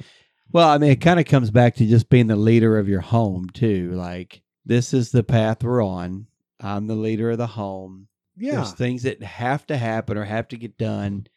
Well, 0.54 0.68
I 0.70 0.78
mean, 0.78 0.92
it 0.92 1.02
kind 1.02 1.20
of 1.20 1.26
comes 1.26 1.50
back 1.52 1.76
to 1.76 1.86
just 1.86 2.10
being 2.10 2.28
the 2.28 2.36
leader 2.36 2.78
of 2.78 2.88
your 2.90 3.00
home, 3.02 3.50
too. 3.50 3.92
Like, 3.94 4.42
this 4.66 4.94
is 4.94 5.12
the 5.12 5.24
path 5.24 5.64
we're 5.64 5.84
on. 5.84 6.28
I'm 6.60 6.88
the 6.88 6.96
leader 6.96 7.32
of 7.32 7.38
the 7.38 7.48
home. 7.48 8.08
Yeah. 8.38 8.56
There's 8.56 8.74
things 8.74 9.04
that 9.04 9.22
have 9.24 9.66
to 9.68 9.78
happen 9.78 10.18
or 10.18 10.24
have 10.26 10.48
to 10.50 10.58
get 10.58 10.78
done. 10.78 11.28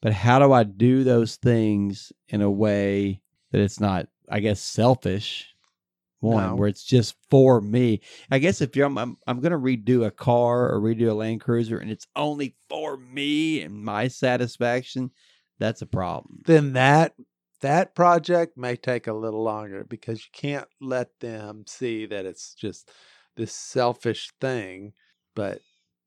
But 0.00 0.12
how 0.12 0.38
do 0.38 0.52
I 0.52 0.62
do 0.62 1.02
those 1.04 1.36
things 1.36 2.12
in 2.28 2.40
a 2.42 2.50
way 2.50 3.20
that 3.50 3.60
it's 3.60 3.80
not, 3.80 4.06
I 4.28 4.40
guess, 4.40 4.60
selfish? 4.60 5.54
One 6.20 6.50
No. 6.50 6.54
where 6.56 6.68
it's 6.68 6.82
just 6.84 7.14
for 7.30 7.60
me. 7.60 8.00
I 8.30 8.40
guess 8.40 8.60
if 8.60 8.74
you're, 8.74 8.86
I'm, 8.86 8.98
I'm, 8.98 9.16
I'm 9.28 9.40
going 9.40 9.52
to 9.52 9.58
redo 9.58 10.04
a 10.04 10.10
car 10.10 10.68
or 10.68 10.80
redo 10.80 11.08
a 11.10 11.14
Land 11.14 11.40
Cruiser, 11.40 11.78
and 11.78 11.90
it's 11.92 12.08
only 12.16 12.56
for 12.68 12.96
me 12.96 13.62
and 13.62 13.84
my 13.84 14.08
satisfaction. 14.08 15.12
That's 15.60 15.80
a 15.80 15.86
problem. 15.86 16.42
then 16.44 16.72
that 16.72 17.14
that 17.60 17.94
project 17.94 18.56
may 18.56 18.76
take 18.76 19.06
a 19.06 19.12
little 19.12 19.42
longer 19.42 19.84
because 19.88 20.20
you 20.24 20.30
can't 20.32 20.68
let 20.80 21.18
them 21.20 21.64
see 21.66 22.06
that 22.06 22.24
it's 22.26 22.54
just 22.54 22.90
this 23.36 23.52
selfish 23.52 24.30
thing 24.40 24.92
but 25.34 25.60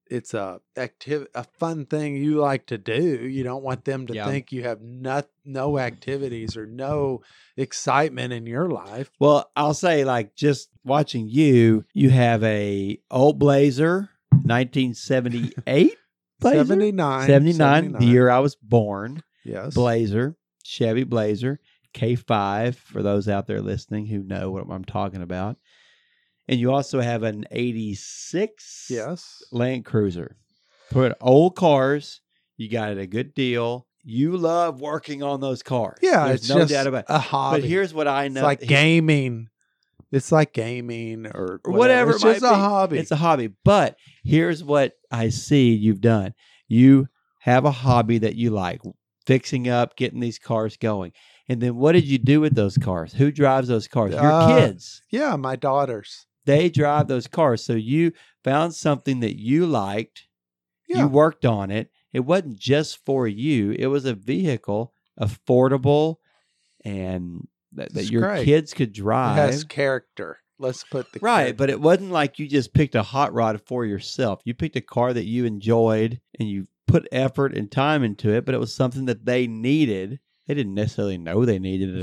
it's 0.10 0.34
a 0.34 0.60
active 0.76 1.26
a 1.34 1.44
fun 1.58 1.86
thing 1.86 2.16
you 2.18 2.36
like 2.36 2.66
to 2.66 2.78
do 2.78 3.26
you 3.28 3.44
don't 3.44 3.64
want 3.64 3.86
them 3.86 4.06
to 4.08 4.14
Yeah. 4.14 4.26
think 4.26 4.52
you 4.52 4.64
have 4.64 4.82
not 4.82 5.28
no 5.46 5.78
activities 5.90 6.58
or 6.58 6.66
no 6.66 7.22
excitement 7.56 8.34
in 8.34 8.46
your 8.46 8.70
life 8.70 9.10
Well, 9.20 9.50
I'll 9.56 9.74
say 9.74 10.04
like 10.04 10.36
just 10.36 10.70
watching 10.84 11.30
you, 11.30 11.86
you 11.94 12.10
have 12.10 12.44
a 12.44 13.00
old 13.10 13.40
Blazer, 13.40 14.10
1978 14.44 15.98
Blazer, 16.40 16.66
79 16.66 17.28
79, 17.28 17.92
the 17.94 18.06
year 18.06 18.30
I 18.30 18.40
was 18.40 18.56
born. 18.56 19.24
yes 19.46 19.74
Blazer, 19.76 20.36
Chevy 20.64 21.04
Blazer, 21.04 21.60
K5 21.94 22.76
for 22.76 23.02
those 23.04 23.28
out 23.28 23.48
there 23.48 23.62
listening 23.62 24.06
who 24.08 24.24
know 24.24 24.52
what 24.52 24.66
I'm 24.70 24.86
talking 24.86 25.22
about. 25.22 25.58
And 26.48 26.60
you 26.60 26.72
also 26.72 27.00
have 27.02 27.24
an 27.24 27.46
86 27.52 28.88
yes 28.90 29.42
Land 29.52 29.86
Cruiser. 29.86 30.38
Put 30.90 31.16
old 31.22 31.56
cars, 31.56 32.22
you 32.58 32.70
got 32.70 32.92
it 32.92 32.98
a 32.98 33.08
good 33.08 33.34
deal. 33.34 33.88
You 34.04 34.36
love 34.36 34.82
working 34.82 35.22
on 35.24 35.40
those 35.42 35.62
cars. 35.64 36.00
yeah 36.02 36.26
There's 36.28 36.42
it's 36.42 36.50
no 36.50 36.60
just 36.60 36.74
doubt 36.74 36.88
about 36.88 37.00
it. 37.02 37.06
a 37.10 37.20
hobby 37.20 37.62
But 37.62 37.70
here's 37.70 37.94
what 37.94 38.08
I 38.08 38.28
know. 38.28 38.42
it's 38.42 38.62
like 38.62 38.62
gaming 38.62 39.48
it's 40.12 40.30
like 40.32 40.52
gaming 40.52 41.26
or 41.28 41.62
whatever, 41.64 41.78
whatever 41.78 42.12
it's 42.12 42.24
it 42.24 42.28
just 42.34 42.44
a 42.44 42.50
be. 42.50 42.56
hobby 42.56 42.98
It's 43.00 43.12
a 43.12 43.16
hobby. 43.16 43.50
But 43.64 43.96
here's 44.26 44.62
what 44.62 44.94
I 45.10 45.30
see 45.30 45.70
you've 45.74 46.02
done. 46.02 46.34
You 46.68 47.08
have 47.40 47.64
a 47.64 47.72
hobby 47.72 48.18
that 48.18 48.36
you 48.36 48.50
like, 48.50 48.82
fixing 49.26 49.68
up, 49.70 49.96
getting 49.96 50.20
these 50.20 50.40
cars 50.40 50.78
going. 50.78 51.12
And 51.50 51.62
then 51.62 51.76
what 51.76 51.92
did 51.94 52.06
you 52.06 52.18
do 52.18 52.40
with 52.42 52.56
those 52.56 52.78
cars? 52.78 53.14
Who 53.14 53.32
drives 53.32 53.68
those 53.68 53.88
cars? 53.88 54.14
Your 54.14 54.32
Uh, 54.32 54.48
kids. 54.60 55.02
Yeah, 55.10 55.36
my 55.36 55.56
daughters. 55.56 56.26
They 56.46 56.70
drive 56.70 57.08
those 57.08 57.28
cars. 57.28 57.64
So 57.64 57.74
you 57.74 58.14
found 58.44 58.74
something 58.74 59.20
that 59.20 59.40
you 59.40 59.66
liked. 59.66 60.24
Yeah. 60.88 61.00
You 61.04 61.08
worked 61.08 61.46
on 61.46 61.70
it. 61.72 61.92
It 62.14 62.22
wasn't 62.22 62.58
just 62.60 63.04
for 63.06 63.28
you. 63.28 63.72
It 63.78 63.88
was 63.88 64.06
a 64.06 64.14
vehicle, 64.14 64.94
affordable, 65.20 66.18
and 66.84 67.48
that, 67.74 67.94
that 67.94 68.10
your 68.10 68.22
great. 68.24 68.46
kids 68.46 68.74
could 68.74 68.90
It 68.90 68.96
drive. 68.96 69.36
has 69.36 69.64
character. 69.64 70.40
Let's 70.60 70.84
put 70.84 71.12
the 71.12 71.20
Right, 71.22 71.38
character- 71.44 71.58
but 71.58 71.70
it 71.70 71.82
wasn't 71.82 72.12
like 72.12 72.38
you 72.38 72.48
just 72.48 72.74
picked 72.74 72.96
a 72.96 73.04
hot 73.04 73.34
rod 73.34 73.62
for 73.66 73.86
yourself. 73.86 74.42
You 74.46 74.54
picked 74.54 74.76
a 74.76 74.82
car 74.82 75.14
that 75.14 75.26
you 75.26 75.46
enjoyed 75.46 76.20
and 76.40 76.48
you 76.50 76.68
put 76.92 77.08
effort 77.12 77.56
and 77.56 77.72
time 77.72 78.04
into 78.04 78.30
it, 78.32 78.46
but 78.46 78.54
it 78.56 78.60
was 78.60 78.74
something 78.76 79.06
that 79.06 79.26
they 79.26 79.48
needed. 79.48 80.20
They 80.48 80.54
didn't 80.54 80.74
necessarily 80.74 81.18
know 81.18 81.46
they 81.46 81.60
needed 81.60 81.96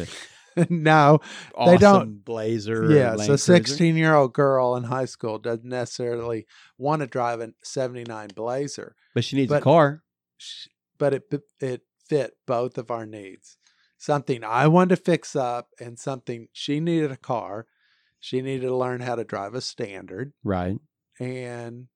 it. 0.57 0.70
no, 0.70 1.20
awesome 1.55 1.72
They 1.72 1.79
don't- 1.79 2.24
blazer. 2.24 2.90
yeah. 2.90 3.16
So, 3.16 3.37
sixteen-year-old 3.37 4.33
girl 4.33 4.74
in 4.77 4.85
high 4.85 5.05
school 5.05 5.38
doesn't 5.38 5.64
necessarily 5.68 6.46
want 6.77 7.01
to 7.01 7.07
drive 7.07 7.40
a 7.40 7.51
'79 7.62 8.31
Blazer, 8.35 8.96
but 9.14 9.24
she 9.24 9.37
needs 9.37 9.53
a 9.53 9.61
car. 9.61 10.03
but 10.98 11.14
it 11.14 11.22
it 11.61 11.83
fit 12.09 12.33
both 12.46 12.79
of 12.79 12.90
our 12.90 13.07
needs. 13.07 13.57
Something 13.98 14.42
I 14.44 14.66
wanted 14.68 14.96
to 14.96 15.03
fix 15.03 15.37
up, 15.37 15.68
and 15.81 15.98
something 15.98 16.48
she 16.53 16.81
needed 16.81 17.11
a 17.12 17.16
car. 17.16 17.66
She 18.20 18.40
needed 18.42 18.66
to 18.66 18.74
learn 18.77 19.01
how 19.01 19.14
to 19.14 19.22
drive 19.24 19.55
a 19.55 19.61
standard, 19.61 20.33
Right. 20.42 20.77
and 21.20 21.87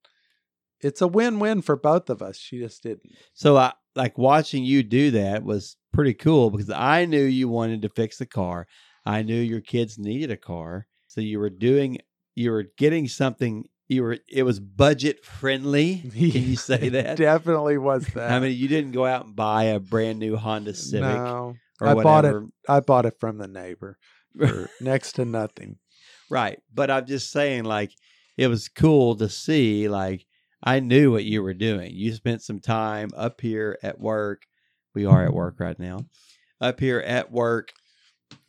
it's 0.82 1.00
a 1.00 1.08
win-win 1.08 1.62
for 1.62 1.76
both 1.76 2.10
of 2.10 2.22
us. 2.22 2.36
She 2.36 2.58
just 2.58 2.82
didn't. 2.82 3.12
So 3.34 3.56
I 3.56 3.72
like 3.94 4.18
watching 4.18 4.64
you 4.64 4.82
do 4.82 5.10
that 5.12 5.44
was 5.44 5.76
pretty 5.92 6.14
cool 6.14 6.50
because 6.50 6.70
I 6.70 7.04
knew 7.04 7.22
you 7.22 7.48
wanted 7.48 7.82
to 7.82 7.88
fix 7.88 8.18
the 8.18 8.26
car. 8.26 8.66
I 9.04 9.22
knew 9.22 9.34
your 9.40 9.60
kids 9.60 9.98
needed 9.98 10.30
a 10.30 10.36
car. 10.36 10.86
So 11.08 11.20
you 11.20 11.38
were 11.38 11.50
doing 11.50 11.98
you 12.34 12.50
were 12.50 12.64
getting 12.78 13.08
something 13.08 13.66
you 13.88 14.02
were 14.02 14.18
it 14.28 14.44
was 14.44 14.58
budget 14.60 15.24
friendly. 15.24 15.96
Can 16.10 16.10
you 16.20 16.56
say 16.56 16.86
It 16.86 16.90
that? 16.90 17.16
definitely 17.18 17.76
was 17.78 18.06
that. 18.14 18.30
I 18.32 18.40
mean, 18.40 18.56
you 18.56 18.68
didn't 18.68 18.92
go 18.92 19.04
out 19.04 19.26
and 19.26 19.36
buy 19.36 19.64
a 19.64 19.80
brand 19.80 20.18
new 20.18 20.36
Honda 20.36 20.72
Civic 20.74 21.02
no, 21.20 21.56
or 21.80 21.88
I 21.88 21.94
bought 21.94 22.24
it- 22.24 22.36
I 22.68 22.80
bought 22.80 23.04
it 23.06 23.20
from 23.20 23.38
the 23.38 23.48
neighbor 23.48 23.98
for 24.38 24.70
next 24.80 25.12
to 25.16 25.24
nothing. 25.26 25.76
right. 26.30 26.58
But 26.72 26.90
I'm 26.90 27.04
just 27.06 27.30
saying, 27.30 27.64
like, 27.64 27.92
it 28.38 28.46
was 28.46 28.68
cool 28.68 29.14
to 29.16 29.28
see, 29.28 29.88
like, 29.90 30.24
I 30.62 30.80
knew 30.80 31.10
what 31.10 31.24
you 31.24 31.42
were 31.42 31.54
doing. 31.54 31.92
You 31.94 32.12
spent 32.12 32.42
some 32.42 32.60
time 32.60 33.10
up 33.16 33.40
here 33.40 33.78
at 33.82 33.98
work. 34.00 34.42
We 34.94 35.06
are 35.06 35.22
at 35.22 35.28
mm-hmm. 35.28 35.36
work 35.36 35.60
right 35.60 35.78
now. 35.78 36.06
Up 36.60 36.78
here 36.78 37.00
at 37.00 37.32
work 37.32 37.72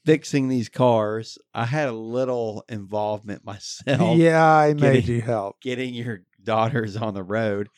fixing 0.06 0.48
these 0.48 0.70
cars. 0.70 1.38
I 1.54 1.66
had 1.66 1.90
a 1.90 1.94
little 1.94 2.64
involvement 2.70 3.46
myself 3.46 4.18
yeah, 4.18 4.46
I 4.46 4.74
made 4.74 5.06
getting- 5.06 5.16
you 5.16 5.22
help. 5.22 5.62
getting 5.62 5.94
your 5.94 6.24
daughters 6.44 6.96
on 6.98 7.14
the 7.14 7.24
road, 7.24 7.70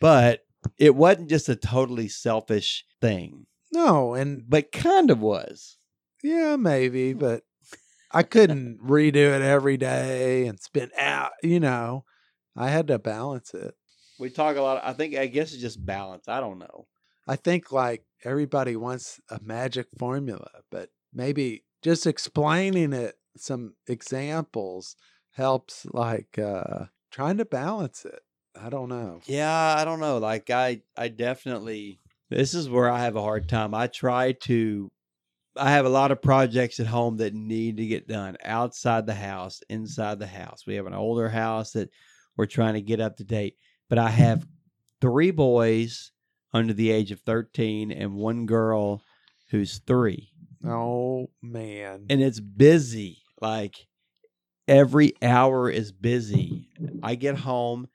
but 0.00 0.40
it 0.78 0.94
wasn't 0.94 1.28
just 1.28 1.48
a 1.48 1.56
totally 1.56 2.08
selfish 2.08 2.84
thing, 3.00 3.46
No, 3.72 4.14
and 4.14 4.42
but 4.48 4.72
kind 4.72 5.10
of 5.10 5.20
was. 5.20 5.76
yeah, 6.22 6.56
maybe, 6.56 7.12
but 7.12 7.42
I 8.10 8.22
couldn't 8.22 8.80
redo 8.82 9.34
it 9.36 9.42
every 9.42 9.76
day 9.76 10.46
and 10.46 10.58
spend 10.58 10.92
out. 10.98 11.32
You 11.42 11.60
know, 11.60 12.04
I 12.56 12.70
had 12.70 12.86
to 12.88 12.98
balance 12.98 13.54
it. 13.54 13.74
We 14.18 14.30
talk 14.30 14.56
a 14.56 14.62
lot. 14.62 14.82
I 14.84 14.92
think, 14.92 15.14
I 15.14 15.26
guess 15.26 15.52
it's 15.52 15.60
just 15.60 15.84
balance. 15.84 16.28
I 16.28 16.40
don't 16.40 16.58
know. 16.58 16.86
I 17.26 17.36
think 17.36 17.72
like 17.72 18.04
everybody 18.24 18.76
wants 18.76 19.20
a 19.30 19.40
magic 19.42 19.88
formula, 19.98 20.48
but 20.70 20.90
maybe 21.12 21.64
just 21.82 22.06
explaining 22.06 22.92
it, 22.92 23.16
some 23.36 23.74
examples 23.86 24.96
helps 25.32 25.84
like 25.92 26.38
uh 26.38 26.86
trying 27.10 27.36
to 27.36 27.44
balance 27.44 28.06
it. 28.06 28.20
I 28.58 28.70
don't 28.70 28.88
know. 28.88 29.20
Yeah, 29.26 29.74
I 29.76 29.84
don't 29.84 30.00
know. 30.00 30.18
Like 30.18 30.48
I 30.50 30.82
I 30.96 31.08
definitely 31.08 32.00
this 32.30 32.54
is 32.54 32.70
where 32.70 32.90
I 32.90 33.00
have 33.00 33.16
a 33.16 33.22
hard 33.22 33.48
time. 33.48 33.74
I 33.74 33.88
try 33.88 34.32
to 34.32 34.90
I 35.56 35.70
have 35.70 35.86
a 35.86 35.90
lot 35.90 36.10
of 36.12 36.22
projects 36.22 36.80
at 36.80 36.86
home 36.86 37.16
that 37.18 37.34
need 37.34 37.78
to 37.78 37.86
get 37.86 38.08
done 38.08 38.36
outside 38.44 39.06
the 39.06 39.14
house, 39.14 39.62
inside 39.68 40.18
the 40.18 40.26
house. 40.26 40.66
We 40.66 40.74
have 40.76 40.86
an 40.86 40.94
older 40.94 41.28
house 41.28 41.72
that 41.72 41.90
we're 42.36 42.46
trying 42.46 42.74
to 42.74 42.80
get 42.80 43.00
up 43.00 43.16
to 43.16 43.24
date, 43.24 43.56
but 43.88 43.98
I 43.98 44.08
mm-hmm. 44.08 44.16
have 44.16 44.46
three 45.00 45.30
boys 45.30 46.12
under 46.52 46.72
the 46.72 46.90
age 46.90 47.10
of 47.10 47.20
13 47.20 47.90
and 47.92 48.14
one 48.14 48.46
girl 48.46 49.02
who's 49.50 49.78
3. 49.86 50.30
Oh 50.64 51.30
man. 51.42 52.06
and 52.08 52.20
it's 52.20 52.40
busy. 52.40 53.18
Like 53.40 53.86
every 54.66 55.14
hour 55.22 55.70
is 55.70 55.92
busy. 55.92 56.68
I 57.02 57.14
get 57.14 57.36
home 57.38 57.88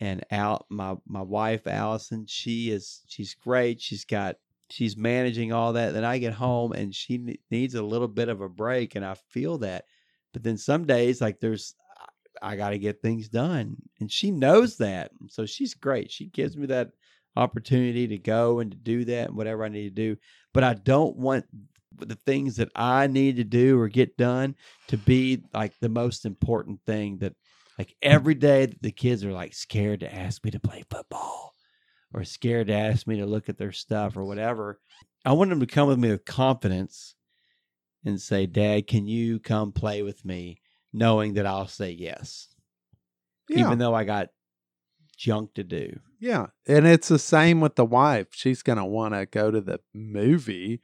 and 0.00 0.24
out 0.30 0.66
my 0.68 0.96
my 1.06 1.22
wife 1.22 1.66
Allison, 1.66 2.26
she 2.26 2.70
is 2.70 3.02
she's 3.06 3.34
great. 3.34 3.80
She's 3.80 4.04
got 4.04 4.36
she's 4.70 4.96
managing 4.96 5.52
all 5.52 5.74
that. 5.74 5.92
Then 5.92 6.04
I 6.04 6.18
get 6.18 6.32
home 6.34 6.72
and 6.72 6.94
she 6.94 7.38
needs 7.50 7.74
a 7.74 7.82
little 7.82 8.08
bit 8.08 8.28
of 8.28 8.40
a 8.40 8.48
break, 8.48 8.94
and 8.94 9.04
I 9.04 9.14
feel 9.14 9.58
that. 9.58 9.84
But 10.32 10.42
then 10.42 10.58
some 10.58 10.86
days, 10.86 11.20
like 11.20 11.40
there's 11.40 11.74
I 12.42 12.56
got 12.56 12.70
to 12.70 12.78
get 12.78 13.02
things 13.02 13.28
done, 13.28 13.76
and 14.00 14.10
she 14.10 14.30
knows 14.30 14.76
that. 14.78 15.10
So 15.28 15.46
she's 15.46 15.74
great. 15.74 16.10
She 16.10 16.26
gives 16.26 16.56
me 16.56 16.66
that 16.66 16.90
opportunity 17.36 18.08
to 18.08 18.18
go 18.18 18.58
and 18.58 18.70
to 18.70 18.76
do 18.76 19.04
that 19.04 19.28
and 19.28 19.36
whatever 19.36 19.64
I 19.64 19.68
need 19.68 19.94
to 19.94 20.14
do. 20.14 20.16
But 20.52 20.64
I 20.64 20.74
don't 20.74 21.16
want 21.16 21.44
the 21.96 22.16
things 22.16 22.56
that 22.56 22.70
I 22.74 23.06
need 23.06 23.36
to 23.36 23.44
do 23.44 23.78
or 23.78 23.88
get 23.88 24.16
done 24.16 24.54
to 24.88 24.96
be 24.96 25.42
like 25.52 25.72
the 25.80 25.88
most 25.88 26.24
important 26.24 26.80
thing 26.86 27.18
that 27.18 27.34
like 27.78 27.94
every 28.02 28.34
day 28.34 28.66
that 28.66 28.82
the 28.82 28.92
kids 28.92 29.24
are 29.24 29.32
like 29.32 29.54
scared 29.54 30.00
to 30.00 30.14
ask 30.14 30.44
me 30.44 30.50
to 30.50 30.60
play 30.60 30.84
football 30.90 31.52
or 32.12 32.24
scared 32.24 32.68
to 32.68 32.74
ask 32.74 33.06
me 33.06 33.16
to 33.18 33.26
look 33.26 33.48
at 33.48 33.58
their 33.58 33.72
stuff 33.72 34.16
or 34.16 34.24
whatever. 34.24 34.80
I 35.24 35.32
want 35.32 35.50
them 35.50 35.60
to 35.60 35.66
come 35.66 35.88
with 35.88 35.98
me 35.98 36.10
with 36.10 36.24
confidence 36.24 37.14
and 38.04 38.20
say, 38.20 38.46
Dad, 38.46 38.86
can 38.86 39.06
you 39.06 39.38
come 39.38 39.72
play 39.72 40.02
with 40.02 40.24
me? 40.24 40.60
Knowing 40.92 41.34
that 41.34 41.46
I'll 41.46 41.66
say 41.68 41.90
yes, 41.90 42.48
Yeah. 43.48 43.60
even 43.60 43.78
though 43.78 43.94
I 43.94 44.04
got 44.04 44.28
junk 45.16 45.54
to 45.54 45.64
do. 45.64 46.00
Yeah. 46.20 46.46
And 46.66 46.86
it's 46.86 47.08
the 47.08 47.18
same 47.18 47.60
with 47.60 47.76
the 47.76 47.84
wife. 47.84 48.28
She's 48.32 48.62
going 48.62 48.78
to 48.78 48.84
want 48.84 49.14
to 49.14 49.26
go 49.26 49.50
to 49.50 49.60
the 49.60 49.80
movie 49.94 50.80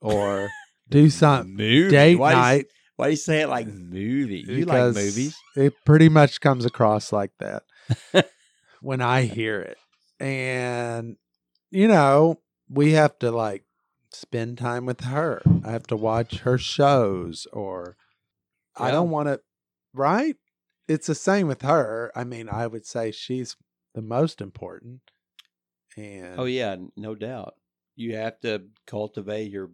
or 0.00 0.50
do 0.88 1.08
something 1.10 1.54
movie. 1.54 1.90
date 1.90 2.16
why 2.16 2.32
night. 2.32 2.56
you, 2.64 2.70
why 2.96 3.06
do 3.06 3.10
you 3.12 3.16
say 3.16 3.42
it 3.42 3.48
like 3.48 3.66
movie? 3.68 4.44
You 4.46 4.64
like 4.66 4.94
movies? 4.94 5.36
It 5.56 5.74
pretty 5.86 6.08
much 6.08 6.40
comes 6.40 6.64
across 6.64 7.12
like 7.12 7.30
that 7.40 7.62
when 8.80 9.00
I 9.00 9.22
hear 9.22 9.60
it. 9.60 9.78
And, 10.20 11.16
you 11.70 11.88
know, 11.88 12.40
we 12.68 12.92
have 12.92 13.18
to 13.20 13.30
like 13.30 13.64
spend 14.12 14.58
time 14.58 14.86
with 14.86 15.02
her. 15.02 15.42
I 15.64 15.70
have 15.72 15.86
to 15.88 15.96
watch 15.96 16.38
her 16.40 16.56
shows 16.58 17.46
or 17.52 17.96
I 18.76 18.90
don't 18.90 19.10
want 19.10 19.28
to, 19.28 19.40
right? 19.92 20.36
It's 20.88 21.06
the 21.06 21.14
same 21.14 21.46
with 21.46 21.62
her. 21.62 22.12
I 22.14 22.24
mean, 22.24 22.48
I 22.48 22.66
would 22.66 22.86
say 22.86 23.10
she's 23.10 23.56
the 23.94 24.02
most 24.02 24.40
important. 24.40 25.00
Oh, 25.96 26.00
and 26.02 26.40
Oh 26.40 26.44
yeah, 26.44 26.76
no 26.96 27.14
doubt. 27.14 27.54
You 27.96 28.16
have 28.16 28.40
to 28.40 28.64
cultivate 28.86 29.50
your. 29.50 29.70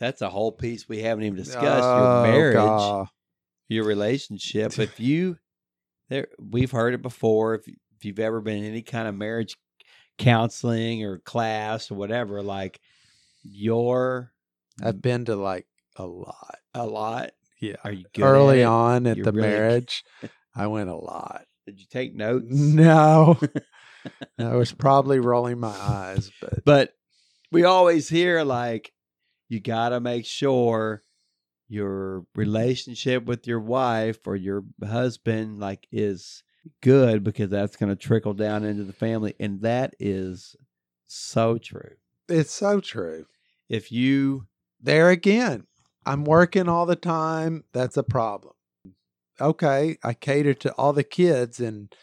That's 0.00 0.22
a 0.22 0.30
whole 0.30 0.52
piece 0.52 0.88
we 0.88 1.02
haven't 1.02 1.24
even 1.24 1.36
discussed. 1.36 1.84
Oh, 1.84 2.24
your 2.24 2.32
marriage, 2.32 2.56
God. 2.56 3.08
your 3.68 3.84
relationship. 3.84 4.78
If 4.78 4.98
you, 4.98 5.36
there, 6.08 6.28
we've 6.40 6.70
heard 6.70 6.94
it 6.94 7.02
before. 7.02 7.54
If 7.54 7.68
if 7.68 8.04
you've 8.04 8.18
ever 8.18 8.40
been 8.40 8.58
in 8.58 8.64
any 8.64 8.82
kind 8.82 9.06
of 9.06 9.14
marriage 9.14 9.56
counseling 10.18 11.04
or 11.04 11.18
class 11.18 11.90
or 11.90 11.94
whatever, 11.94 12.42
like 12.42 12.80
your 13.42 14.32
I've 14.82 15.02
been 15.02 15.26
to 15.26 15.36
like 15.36 15.66
a 15.96 16.06
lot. 16.06 16.58
a 16.74 16.86
lot. 16.86 17.30
Yeah. 17.62 17.76
Are 17.84 17.92
you 17.92 18.04
good? 18.12 18.24
Early 18.24 18.62
at 18.62 18.68
on 18.68 19.06
at 19.06 19.16
You're 19.16 19.24
the 19.24 19.32
really- 19.32 19.48
marriage, 19.48 20.04
I 20.54 20.66
went 20.66 20.90
a 20.90 20.96
lot. 20.96 21.44
Did 21.66 21.78
you 21.78 21.86
take 21.88 22.14
notes? 22.14 22.46
No. 22.50 23.38
I 24.38 24.56
was 24.56 24.72
probably 24.72 25.20
rolling 25.20 25.60
my 25.60 25.68
eyes, 25.68 26.30
but 26.40 26.64
But 26.64 26.90
we 27.52 27.62
always 27.64 28.08
hear 28.08 28.42
like 28.42 28.92
you 29.48 29.60
got 29.60 29.90
to 29.90 30.00
make 30.00 30.26
sure 30.26 31.02
your 31.68 32.24
relationship 32.34 33.24
with 33.26 33.46
your 33.46 33.60
wife 33.60 34.26
or 34.26 34.34
your 34.34 34.64
husband 34.84 35.60
like 35.60 35.86
is 35.92 36.42
good 36.82 37.22
because 37.22 37.48
that's 37.50 37.76
going 37.76 37.90
to 37.90 37.96
trickle 37.96 38.34
down 38.34 38.64
into 38.64 38.82
the 38.84 38.92
family 38.92 39.34
and 39.40 39.62
that 39.62 39.94
is 40.00 40.56
so 41.06 41.58
true. 41.58 41.94
it's 42.28 42.52
so 42.52 42.80
true. 42.80 43.26
If 43.68 43.92
you 43.92 44.46
There 44.80 45.10
again, 45.10 45.66
I'm 46.04 46.24
working 46.24 46.68
all 46.68 46.86
the 46.86 46.96
time. 46.96 47.64
That's 47.72 47.96
a 47.96 48.02
problem. 48.02 48.54
Okay, 49.40 49.98
I 50.04 50.14
cater 50.14 50.54
to 50.54 50.72
all 50.74 50.92
the 50.92 51.04
kids 51.04 51.60
and 51.60 51.94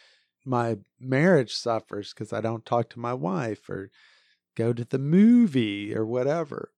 my 0.45 0.77
marriage 0.99 1.53
suffers 1.53 2.13
because 2.13 2.33
I 2.33 2.41
don't 2.41 2.65
talk 2.65 2.89
to 2.91 2.99
my 2.99 3.13
wife 3.13 3.69
or 3.69 3.91
go 4.55 4.73
to 4.73 4.85
the 4.85 4.99
movie 4.99 5.95
or 5.95 6.05
whatever. 6.05 6.71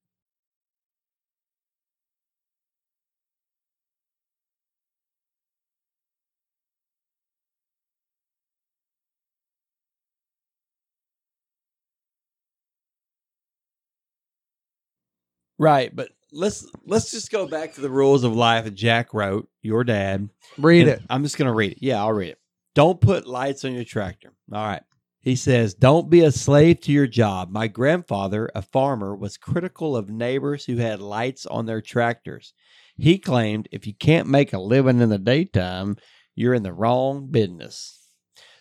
Right, 15.58 15.94
but 15.94 16.10
let's 16.32 16.66
let's 16.86 17.10
just 17.10 17.30
go 17.30 17.46
back 17.46 17.74
to 17.74 17.80
the 17.80 17.90
rules 17.90 18.24
of 18.24 18.34
life 18.34 18.64
that 18.64 18.74
Jack 18.74 19.14
wrote. 19.14 19.48
Your 19.62 19.84
dad. 19.84 20.28
Read 20.58 20.88
it. 20.88 21.02
I'm 21.08 21.22
just 21.22 21.38
gonna 21.38 21.52
read 21.52 21.72
it. 21.72 21.78
Yeah, 21.80 22.00
I'll 22.00 22.12
read 22.12 22.30
it. 22.30 22.38
Don't 22.74 23.00
put 23.00 23.26
lights 23.26 23.64
on 23.64 23.74
your 23.74 23.84
tractor. 23.84 24.32
All 24.52 24.64
right. 24.64 24.82
He 25.20 25.36
says, 25.36 25.74
Don't 25.74 26.10
be 26.10 26.22
a 26.22 26.32
slave 26.32 26.80
to 26.80 26.92
your 26.92 27.06
job. 27.06 27.50
My 27.50 27.68
grandfather, 27.68 28.50
a 28.54 28.62
farmer, 28.62 29.14
was 29.14 29.36
critical 29.36 29.96
of 29.96 30.10
neighbors 30.10 30.64
who 30.64 30.76
had 30.76 31.00
lights 31.00 31.46
on 31.46 31.66
their 31.66 31.80
tractors. 31.80 32.52
He 32.96 33.18
claimed 33.18 33.68
if 33.70 33.86
you 33.86 33.94
can't 33.94 34.28
make 34.28 34.52
a 34.52 34.58
living 34.58 35.00
in 35.00 35.10
the 35.10 35.18
daytime, 35.18 35.96
you're 36.34 36.54
in 36.54 36.64
the 36.64 36.72
wrong 36.72 37.28
business. 37.30 37.98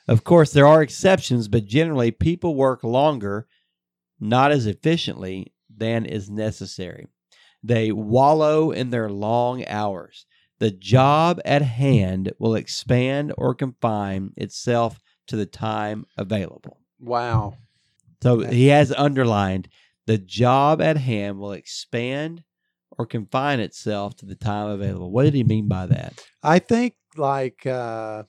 Of 0.07 0.23
course, 0.23 0.51
there 0.51 0.67
are 0.67 0.81
exceptions, 0.81 1.47
but 1.47 1.65
generally, 1.65 2.11
people 2.11 2.55
work 2.55 2.83
longer, 2.83 3.47
not 4.19 4.51
as 4.51 4.67
efficiently 4.67 5.53
than 5.75 6.05
is 6.05 6.29
necessary. 6.29 7.07
They 7.63 7.91
wallow 7.91 8.71
in 8.71 8.89
their 8.89 9.09
long 9.09 9.65
hours. 9.67 10.25
The 10.59 10.71
job 10.71 11.39
at 11.43 11.61
hand 11.61 12.31
will 12.39 12.55
expand 12.55 13.33
or 13.37 13.55
confine 13.55 14.31
itself 14.37 14.99
to 15.27 15.35
the 15.35 15.45
time 15.45 16.05
available. 16.17 16.79
Wow. 16.99 17.57
So 18.21 18.39
he 18.41 18.67
has 18.67 18.91
underlined 18.91 19.69
the 20.05 20.17
job 20.17 20.81
at 20.81 20.97
hand 20.97 21.39
will 21.39 21.53
expand 21.53 22.43
or 22.97 23.05
confine 23.05 23.59
itself 23.59 24.15
to 24.17 24.25
the 24.25 24.35
time 24.35 24.67
available. 24.67 25.11
What 25.11 25.23
did 25.23 25.33
he 25.33 25.43
mean 25.43 25.67
by 25.67 25.85
that? 25.87 26.25
I 26.43 26.59
think 26.59 26.95
like 27.15 27.65
uh 27.65 28.23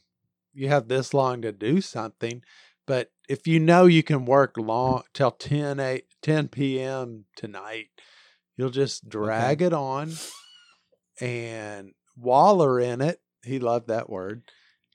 you 0.54 0.68
have 0.68 0.88
this 0.88 1.14
long 1.14 1.42
to 1.42 1.52
do 1.52 1.80
something, 1.80 2.42
but 2.86 3.10
if 3.28 3.46
you 3.46 3.58
know 3.58 3.86
you 3.86 4.02
can 4.02 4.26
work 4.26 4.56
long 4.56 5.02
till 5.14 5.30
10 5.30 5.80
8, 5.80 6.04
10 6.20 6.48
p.m. 6.48 7.24
tonight, 7.36 7.88
you'll 8.56 8.70
just 8.70 9.08
drag 9.08 9.62
it 9.62 9.72
on 9.72 10.12
and 11.20 11.92
waller 12.16 12.80
in 12.80 13.00
it. 13.00 13.20
He 13.44 13.58
loved 13.58 13.88
that 13.88 14.08
word. 14.08 14.42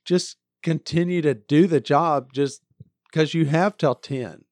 Just 0.04 0.36
continue 0.62 1.22
to 1.22 1.34
do 1.34 1.66
the 1.66 1.80
job 1.80 2.32
just 2.32 2.62
because 3.10 3.34
you 3.34 3.46
have 3.46 3.76
till 3.76 3.94
10. 3.94 4.44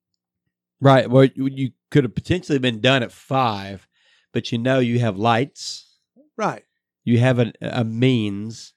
Right. 0.81 1.09
Well, 1.09 1.25
you, 1.35 1.71
could 1.91 2.05
have 2.05 2.15
potentially 2.15 2.59
been 2.59 2.81
done 2.81 3.03
at 3.03 3.13
five, 3.13 3.87
but 4.33 4.53
you 4.53 4.59
know 4.59 4.81
you 4.81 4.99
have 4.99 5.17
lights, 5.17 5.99
Right. 6.37 6.65
you 7.05 7.19
have 7.19 7.39
an, 7.39 7.53
a 7.63 7.85
means 7.85 8.75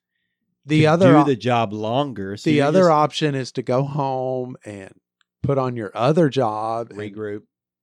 The 0.66 0.82
to 0.82 0.86
other 0.86 1.14
do 1.18 1.24
the 1.26 1.36
job 1.36 1.74
longer. 1.74 2.38
So 2.38 2.50
the 2.50 2.62
other 2.62 2.82
just 2.82 2.92
option 2.92 3.36
is 3.36 3.52
to 3.54 3.62
go 3.62 3.84
home 3.84 4.56
and 4.64 4.94
put 5.42 5.58
on 5.58 5.76
your 5.76 5.92
other 5.96 6.30
job 6.30 6.90
regroup 6.90 7.42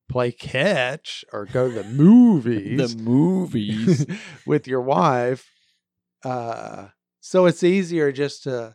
play 0.08 0.30
catch 0.32 1.24
or 1.32 1.44
go 1.46 1.68
to 1.68 1.74
the 1.74 1.84
movies 1.84 2.94
the 2.94 3.02
movies. 3.02 4.06
with 4.46 4.66
your 4.68 4.80
wife. 4.80 5.50
Uh, 6.24 6.88
so 7.20 7.46
it's 7.46 7.62
easier 7.62 8.12
just 8.12 8.44
to 8.44 8.74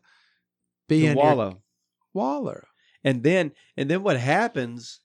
be 0.88 1.02
to 1.02 1.08
in 1.08 1.17
your 1.17 1.26
wallow. 1.26 1.62
waller. 2.13 2.67
and 3.04 3.24
then 3.24 3.52
and 3.78 3.89
then 3.89 4.04
what 4.04 4.20
happens 4.20 5.00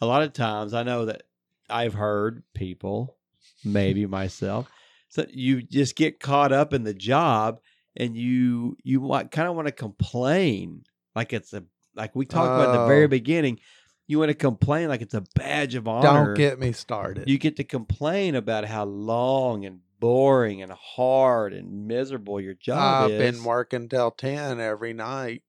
a 0.00 0.06
lot 0.06 0.22
of 0.22 0.32
times 0.32 0.74
i 0.74 0.82
know 0.82 1.04
that 1.04 1.22
i've 1.68 1.94
heard 1.94 2.42
people 2.54 3.16
maybe 3.64 4.06
myself 4.06 4.68
so 5.08 5.24
you 5.30 5.62
just 5.62 5.94
get 5.96 6.18
caught 6.20 6.52
up 6.52 6.72
in 6.74 6.82
the 6.84 6.94
job 6.94 7.60
and 7.96 8.16
you 8.16 8.76
you 8.82 9.00
want 9.00 9.30
kind 9.30 9.48
of 9.48 9.54
want 9.54 9.66
to 9.68 9.72
complain 9.72 10.82
like 11.14 11.32
it's 11.32 11.52
a 11.52 11.62
like 11.94 12.14
we 12.16 12.24
talked 12.26 12.52
about 12.54 12.74
in 12.74 12.80
the 12.80 12.86
very 12.86 13.04
Oh. 13.04 13.08
beginning 13.08 13.60
you 14.10 14.18
want 14.18 14.28
to 14.30 14.34
complain 14.34 14.88
like 14.88 15.00
it's 15.02 15.14
a 15.14 15.22
badge 15.36 15.74
of 15.76 15.86
honor 15.86 16.26
Don't 16.26 16.34
get 16.34 16.58
me 16.58 16.72
started. 16.72 17.28
you 17.28 17.38
get 17.38 17.56
to 17.56 17.64
complain 17.64 18.34
about 18.34 18.64
how 18.64 18.84
long 18.84 19.64
and 19.64 19.80
boring 20.00 20.62
and 20.62 20.72
hard 20.72 21.52
and 21.52 21.86
miserable 21.86 22.40
your 22.40 22.54
job 22.54 23.10
is. 23.10 23.20
I've 23.20 23.34
been 23.34 23.44
working 23.44 23.88
till 23.88 24.10
10 24.10 24.58
every 24.60 24.92
night. 24.92 25.42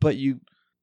but 0.00 0.16
you 0.16 0.40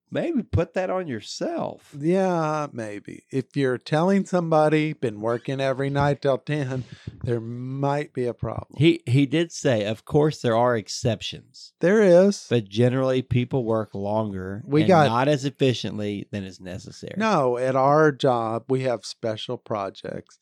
maybe 0.10 0.41
put 0.43 0.74
that 0.74 0.89
on 0.89 1.08
yourself 1.08 1.93
Yeah, 1.98 2.67
maybe. 2.72 3.24
If 3.32 3.56
you're 3.56 3.78
telling 3.78 4.26
somebody 4.26 4.93
been 4.93 5.20
working 5.22 5.60
every 5.62 5.89
night 5.89 6.22
till 6.22 6.38
10, 6.38 6.84
there 7.24 7.39
might 7.41 8.13
be 8.13 8.26
a 8.26 8.34
problem. 8.34 8.78
He 8.78 9.02
he 9.06 9.26
did 9.26 9.52
say, 9.52 9.86
of 9.86 10.06
course, 10.06 10.41
there 10.41 10.56
are 10.56 10.76
exceptions, 10.78 11.74
There 11.80 12.02
is. 12.02 12.46
but 12.50 12.67
generally 12.70 13.22
people 13.22 13.63
work 13.65 13.93
longer. 13.93 14.63
We 14.65 14.82
and 14.82 14.88
got- 14.88 15.08
not 15.08 15.28
as 15.28 15.46
efficiently 15.46 16.28
than 16.32 16.43
is 16.43 16.60
necessary. 16.60 17.15
No, 17.17 17.58
at 17.58 17.76
our 17.76 18.12
job, 18.12 18.65
we 18.70 18.82
have 18.84 19.06
special 19.06 19.58
projects. 19.58 20.38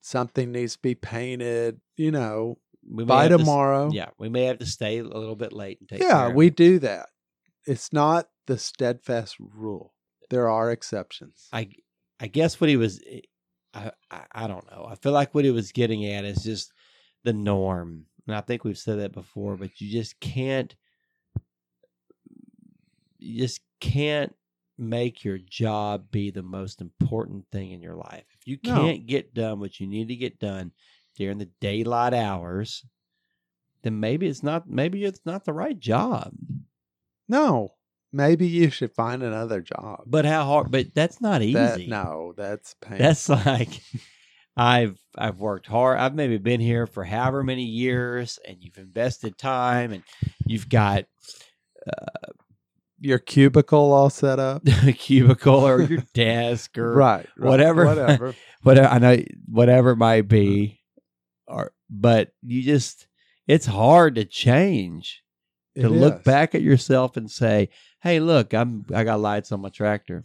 Something 0.00 0.50
needs 0.52 0.74
to 0.76 0.82
be 0.82 0.94
painted, 0.94 1.80
you 1.96 2.10
know, 2.10 2.56
we 2.90 3.04
by 3.04 3.24
have 3.24 3.32
to 3.32 3.38
tomorrow. 3.38 3.90
yeah, 3.92 4.08
we 4.18 4.30
may 4.30 4.44
have 4.44 4.58
to 4.60 4.66
stay 4.66 4.98
a 4.98 5.04
little 5.04 5.36
bit 5.36 5.52
late 5.52 5.78
and 5.80 5.88
take. 5.88 6.00
yeah, 6.00 6.20
care 6.20 6.28
of 6.30 6.34
we 6.34 6.46
it. 6.46 6.56
do 6.56 6.78
that. 6.78 7.10
It's 7.66 7.92
not 7.92 8.26
the 8.50 8.58
steadfast 8.58 9.36
rule. 9.38 9.94
There 10.28 10.50
are 10.50 10.72
exceptions. 10.72 11.46
I 11.52 11.70
I 12.18 12.26
guess 12.26 12.60
what 12.60 12.68
he 12.68 12.76
was, 12.76 13.00
eh, 13.08 13.20
I, 13.72 13.92
I 14.10 14.22
I 14.32 14.46
don't 14.48 14.68
know. 14.72 14.86
I 14.90 14.96
feel 14.96 15.12
like 15.12 15.34
what 15.36 15.44
he 15.44 15.52
was 15.52 15.70
getting 15.70 16.04
at 16.04 16.24
is 16.24 16.42
just 16.42 16.72
the 17.22 17.32
norm, 17.32 18.06
and 18.26 18.34
I 18.34 18.40
think 18.40 18.64
we've 18.64 18.76
said 18.76 18.98
that 18.98 19.12
before. 19.12 19.56
But 19.56 19.80
you 19.80 19.88
just 19.88 20.18
can't, 20.18 20.74
you 23.20 23.40
just 23.40 23.60
can't 23.78 24.34
make 24.76 25.24
your 25.24 25.38
job 25.38 26.10
be 26.10 26.32
the 26.32 26.42
most 26.42 26.80
important 26.80 27.44
thing 27.52 27.70
in 27.70 27.80
your 27.80 27.94
life. 27.94 28.24
If 28.36 28.48
you 28.48 28.58
can't 28.58 29.06
get 29.06 29.32
done 29.32 29.60
what 29.60 29.78
you 29.78 29.86
need 29.86 30.08
to 30.08 30.16
get 30.16 30.40
done 30.40 30.72
during 31.14 31.38
the 31.38 31.50
daylight 31.60 32.14
hours, 32.14 32.84
then 33.82 34.00
maybe 34.00 34.26
it's 34.26 34.42
not. 34.42 34.68
Maybe 34.68 35.04
it's 35.04 35.24
not 35.24 35.44
the 35.44 35.52
right 35.52 35.78
job. 35.78 36.32
no, 37.28 37.74
maybe 38.12 38.46
you 38.46 38.70
should 38.70 38.92
find 38.92 39.22
another 39.22 39.60
job. 39.60 40.02
But 40.06 40.24
how 40.24 40.44
hard? 40.44 40.70
But 40.70 40.94
that's 40.94 41.20
not 41.20 41.42
easy. 41.42 41.54
That, 41.54 41.88
no, 41.88 42.34
that's 42.36 42.74
pain. 42.80 42.98
That's 42.98 43.28
like 43.46 43.68
I've 44.56 44.98
I've 45.16 45.38
worked 45.38 45.66
hard. 45.66 45.98
I've 45.98 46.14
maybe 46.14 46.38
been 46.38 46.60
here 46.60 46.86
for 46.86 47.04
however 47.04 47.42
many 47.42 47.64
years, 47.64 48.38
and 48.46 48.58
you've 48.60 48.78
invested 48.78 49.38
time, 49.38 49.92
and 49.92 50.02
you've 50.46 50.68
got 50.68 51.04
uh, 51.86 52.32
your 53.00 53.18
cubicle 53.18 53.92
all 53.92 54.10
set 54.10 54.38
up. 54.38 54.62
cubicle 54.98 55.66
or 55.66 55.82
your 55.82 56.02
desk 56.14 56.76
or 56.78 56.94
right, 56.94 57.26
right, 57.36 57.48
whatever. 57.48 57.86
Whatever. 57.86 58.34
whatever. 58.62 58.88
I 58.88 58.98
know 58.98 59.16
whatever 59.46 59.90
it 59.90 59.96
might 59.96 60.28
be, 60.28 60.80
mm-hmm. 61.48 61.58
or 61.58 61.72
but 61.88 62.32
you 62.42 62.62
just 62.62 63.06
it's 63.46 63.66
hard 63.66 64.16
to 64.16 64.24
change 64.24 65.22
to 65.76 65.82
It 65.86 65.88
look 65.88 66.16
is. 66.18 66.22
back 66.22 66.54
at 66.54 66.62
yourself 66.62 67.16
and 67.16 67.30
say, 67.30 67.68
"Hey, 68.02 68.20
look, 68.20 68.52
I'm 68.54 68.84
I 68.94 69.04
got 69.04 69.20
lights 69.20 69.52
on 69.52 69.60
my 69.60 69.68
tractor. 69.70 70.24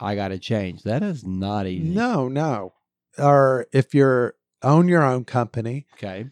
I 0.00 0.14
got 0.14 0.28
to 0.28 0.38
change." 0.38 0.82
That 0.82 1.02
is 1.02 1.24
not 1.26 1.66
easy. 1.66 1.88
No, 1.94 2.28
no. 2.28 2.74
Or 3.18 3.66
if 3.72 3.94
you're 3.94 4.34
own 4.62 4.88
your 4.88 5.02
own 5.02 5.24
company, 5.24 5.86
Okay. 5.94 6.26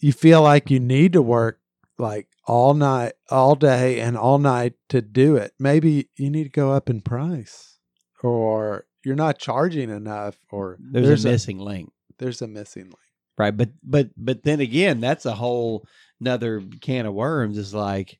you 0.00 0.12
feel 0.12 0.42
like 0.42 0.70
you 0.70 0.80
need 0.80 1.12
to 1.14 1.22
work 1.22 1.60
like 1.98 2.28
all 2.46 2.74
night, 2.74 3.12
all 3.30 3.54
day, 3.54 4.00
and 4.00 4.16
all 4.16 4.38
night 4.38 4.74
to 4.88 5.00
do 5.00 5.36
it. 5.36 5.52
Maybe 5.58 6.08
you 6.16 6.30
need 6.30 6.44
to 6.44 6.50
go 6.50 6.72
up 6.72 6.90
in 6.90 7.00
price, 7.00 7.78
or 8.22 8.86
you're 9.04 9.14
not 9.14 9.38
charging 9.38 9.90
enough, 9.90 10.36
or 10.50 10.76
There's, 10.80 11.06
there's 11.06 11.24
a 11.24 11.28
a, 11.28 11.32
missing 11.32 11.58
link. 11.58 11.92
there's 12.18 12.42
a 12.42 12.48
missing 12.48 12.84
link. 12.84 12.98
Right. 13.38 13.56
But 13.56 13.70
but 13.82 14.10
but 14.16 14.42
then 14.44 14.60
again, 14.60 15.00
that's 15.00 15.26
a 15.26 15.34
whole 15.34 15.86
another 16.20 16.62
can 16.80 17.06
of 17.06 17.14
worms. 17.14 17.58
Is 17.58 17.74
like 17.74 18.18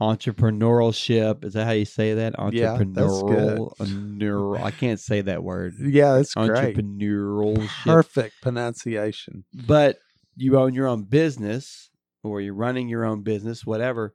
entrepreneurship. 0.00 1.44
Is 1.44 1.54
that 1.54 1.64
how 1.64 1.72
you 1.72 1.84
say 1.84 2.14
that? 2.14 2.34
Yeah. 2.52 2.76
Entrepreneurial. 2.76 4.16
Neural. 4.18 4.62
I 4.62 4.70
can't 4.70 5.00
say 5.00 5.22
that 5.22 5.42
word. 5.42 5.74
Yeah, 5.78 6.16
that's 6.16 6.34
great. 6.34 6.76
Entrepreneurial. 6.76 7.68
Perfect 7.84 8.34
pronunciation. 8.42 9.44
But 9.54 9.98
you 10.36 10.58
own 10.58 10.74
your 10.74 10.86
own 10.86 11.04
business, 11.04 11.90
or 12.22 12.40
you're 12.40 12.54
running 12.54 12.88
your 12.88 13.04
own 13.06 13.22
business, 13.22 13.64
whatever. 13.64 14.12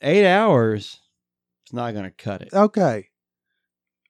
Eight 0.00 0.26
hours. 0.26 1.00
It's 1.64 1.74
not 1.74 1.92
going 1.92 2.04
to 2.04 2.10
cut 2.10 2.42
it. 2.42 2.54
Okay. 2.54 3.08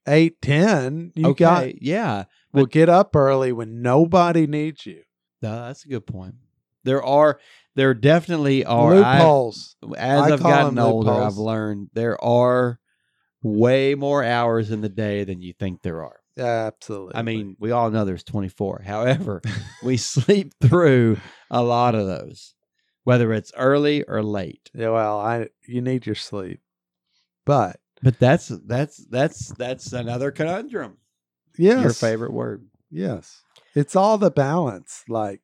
Eight, 0.07 0.41
ten. 0.41 1.13
You 1.15 1.29
okay. 1.29 1.45
got 1.45 1.83
yeah. 1.83 2.25
well 2.53 2.67
get 2.67 2.89
up 2.89 3.15
early 3.15 3.53
when 3.53 3.83
nobody 3.83 4.47
needs 4.47 4.87
you. 4.87 5.03
No, 5.43 5.67
that's 5.67 5.85
a 5.85 5.89
good 5.89 6.07
point. 6.07 6.37
There 6.85 7.03
are. 7.03 7.41
There 7.81 7.95
definitely 7.95 8.63
are. 8.67 8.93
I- 8.93 9.19
Loopholes. 9.21 9.77
as 9.97 10.21
I 10.21 10.35
I've 10.35 10.43
gotten 10.43 10.79
older, 10.79 11.09
loopholes. 11.13 11.33
I've 11.33 11.39
learned 11.39 11.89
there 11.95 12.23
are 12.23 12.79
way 13.43 13.95
more 13.95 14.23
hours 14.23 14.71
in 14.71 14.83
the 14.83 14.91
day 14.91 15.25
than 15.25 15.41
you 15.41 15.55
think 15.55 15.81
there 15.81 16.05
are. 16.05 16.21
Absolutely. 16.37 17.15
I 17.15 17.23
mean, 17.23 17.57
we 17.59 17.71
all 17.71 17.91
know 17.91 18.05
there's 18.05 18.23
24. 18.23 18.83
However, 18.87 19.41
we 19.83 19.97
sleep 19.97 20.53
through 20.61 21.17
a 21.51 21.63
lot 21.63 21.95
of 21.95 22.07
those, 22.07 22.55
whether 23.05 23.33
it's 23.33 23.51
early 23.57 24.03
or 24.05 24.23
late. 24.23 24.71
yeah, 24.75 24.91
well, 24.91 25.19
I 25.19 25.49
you 25.67 25.81
need 25.81 26.05
your 26.05 26.15
sleep. 26.17 26.61
But 27.47 27.81
But 28.03 28.19
that's 28.19 28.49
that's 28.49 28.99
that's 29.07 29.49
that's 29.57 29.95
another 29.95 30.31
conundrum. 30.33 30.99
yes. 31.57 31.83
Your 31.83 31.95
favorite 31.95 32.35
word. 32.35 32.67
Yes. 32.91 33.43
It's 33.75 33.97
all 33.97 34.19
the 34.19 34.31
balance. 34.31 35.03
Like, 35.09 35.41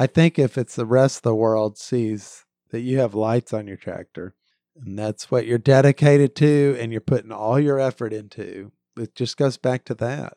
I 0.00 0.06
think 0.06 0.38
if 0.38 0.56
it's 0.56 0.76
the 0.76 0.86
rest 0.86 1.16
of 1.18 1.22
the 1.22 1.34
world 1.34 1.76
sees 1.76 2.44
that 2.70 2.82
you 2.82 3.00
have 3.00 3.16
lights 3.16 3.52
on 3.52 3.66
your 3.66 3.76
tractor 3.76 4.36
and 4.76 4.96
that's 4.96 5.28
what 5.28 5.44
you're 5.44 5.58
dedicated 5.58 6.36
to 6.36 6.76
and 6.78 6.92
you're 6.92 7.00
putting 7.00 7.32
all 7.32 7.58
your 7.58 7.80
effort 7.80 8.12
into, 8.12 8.70
it 8.96 9.16
just 9.16 9.36
goes 9.36 9.56
back 9.56 9.84
to 9.86 9.96
that. 9.96 10.34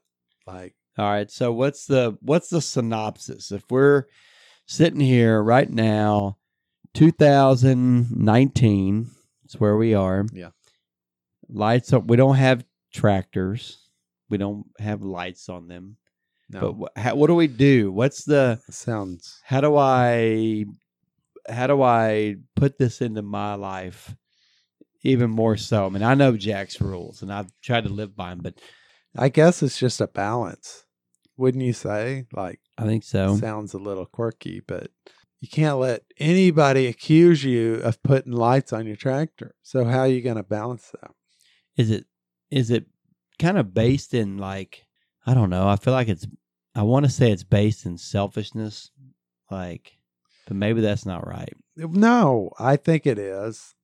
Like, 0.47 0.74
All 0.97 1.06
right. 1.06 1.30
So 1.30 1.54
what's 1.54 1.86
the 1.86 2.17
what's 2.21 2.50
the 2.50 2.62
synopsis? 2.62 3.52
If 3.52 3.62
we're 3.69 4.06
sitting 4.65 5.00
here 5.00 5.43
right 5.43 5.69
now, 5.69 6.38
2019 6.95 9.12
is 9.45 9.60
where 9.60 9.78
we 9.78 9.93
are. 9.93 10.26
Yeah. 10.34 10.50
Lights 11.47 11.93
up. 11.93 12.08
We 12.08 12.17
don't 12.17 12.38
have 12.38 12.65
tractors. 12.91 13.78
We 14.28 14.39
don't 14.39 14.65
have 14.80 15.04
lights 15.04 15.50
on 15.50 15.67
them. 15.67 15.97
No, 16.52 16.74
But 16.74 16.92
wh- 16.98 17.02
how, 17.02 17.16
what 17.16 17.28
do 17.28 17.36
we 17.36 17.48
do? 17.48 17.92
What's 17.92 18.26
the 18.26 18.60
sounds 18.70 19.40
how 19.44 19.62
do 19.62 19.76
I 19.78 20.66
how 21.50 21.68
do 21.68 21.82
I 21.82 22.36
put 22.56 22.78
this 22.78 23.02
into 23.02 23.22
my 23.22 23.56
life 23.56 24.16
even 25.04 25.30
more 25.32 25.58
so? 25.58 25.86
I 25.86 25.90
mean, 25.90 26.04
I 26.04 26.14
know 26.14 26.38
Jack's 26.38 26.80
rules 26.80 27.22
and 27.22 27.32
I've 27.34 27.52
tried 27.62 27.86
to 27.86 27.90
live 27.90 28.16
by 28.16 28.30
them, 28.30 28.40
but 28.42 28.60
I 29.18 29.30
guess 29.30 29.64
it's 29.64 29.80
just 29.80 30.02
a 30.02 30.08
balance. 30.08 30.86
Wouldn't 31.38 31.64
you 31.64 31.74
say? 31.74 32.26
Like, 32.34 32.60
I 32.78 32.86
think 32.86 33.04
so. 33.04 33.36
sounds 33.38 33.74
a 33.74 33.80
little 33.80 34.06
quirky, 34.06 34.62
but 34.66 34.92
you 35.40 35.48
can't 35.48 35.80
let 35.80 36.04
anybody 36.20 36.86
accuse 36.86 37.44
you 37.44 37.76
of 37.76 38.04
putting 38.04 38.32
lights 38.34 38.72
on 38.72 38.86
your 38.86 38.96
tractor. 38.96 39.56
So 39.64 39.86
how 39.86 40.02
are 40.02 40.08
you 40.08 40.22
going 40.22 40.36
to 40.36 40.44
balance 40.44 40.92
that? 41.02 41.12
is 41.78 41.90
it 41.90 42.06
is 42.50 42.70
it 42.70 42.86
kind 43.40 43.58
of 43.58 43.74
based 43.74 44.14
in 44.14 44.38
like 44.38 44.86
I 45.26 45.34
don't 45.34 45.50
know. 45.50 45.68
I 45.68 45.76
feel 45.76 45.94
like 45.94 46.10
it's 46.10 46.28
I 46.73 46.84
want 46.84 47.05
to 47.05 47.12
say 47.12 47.31
it's 47.31 47.43
based 47.43 47.86
in 47.86 47.97
selfishness, 47.97 48.91
like, 49.49 49.97
but 50.47 50.55
maybe 50.55 50.81
that's 50.81 51.05
not 51.05 51.27
right. 51.27 51.53
No, 51.75 52.51
I 52.60 52.77
think 52.77 53.05
it 53.05 53.19
is. 53.19 53.75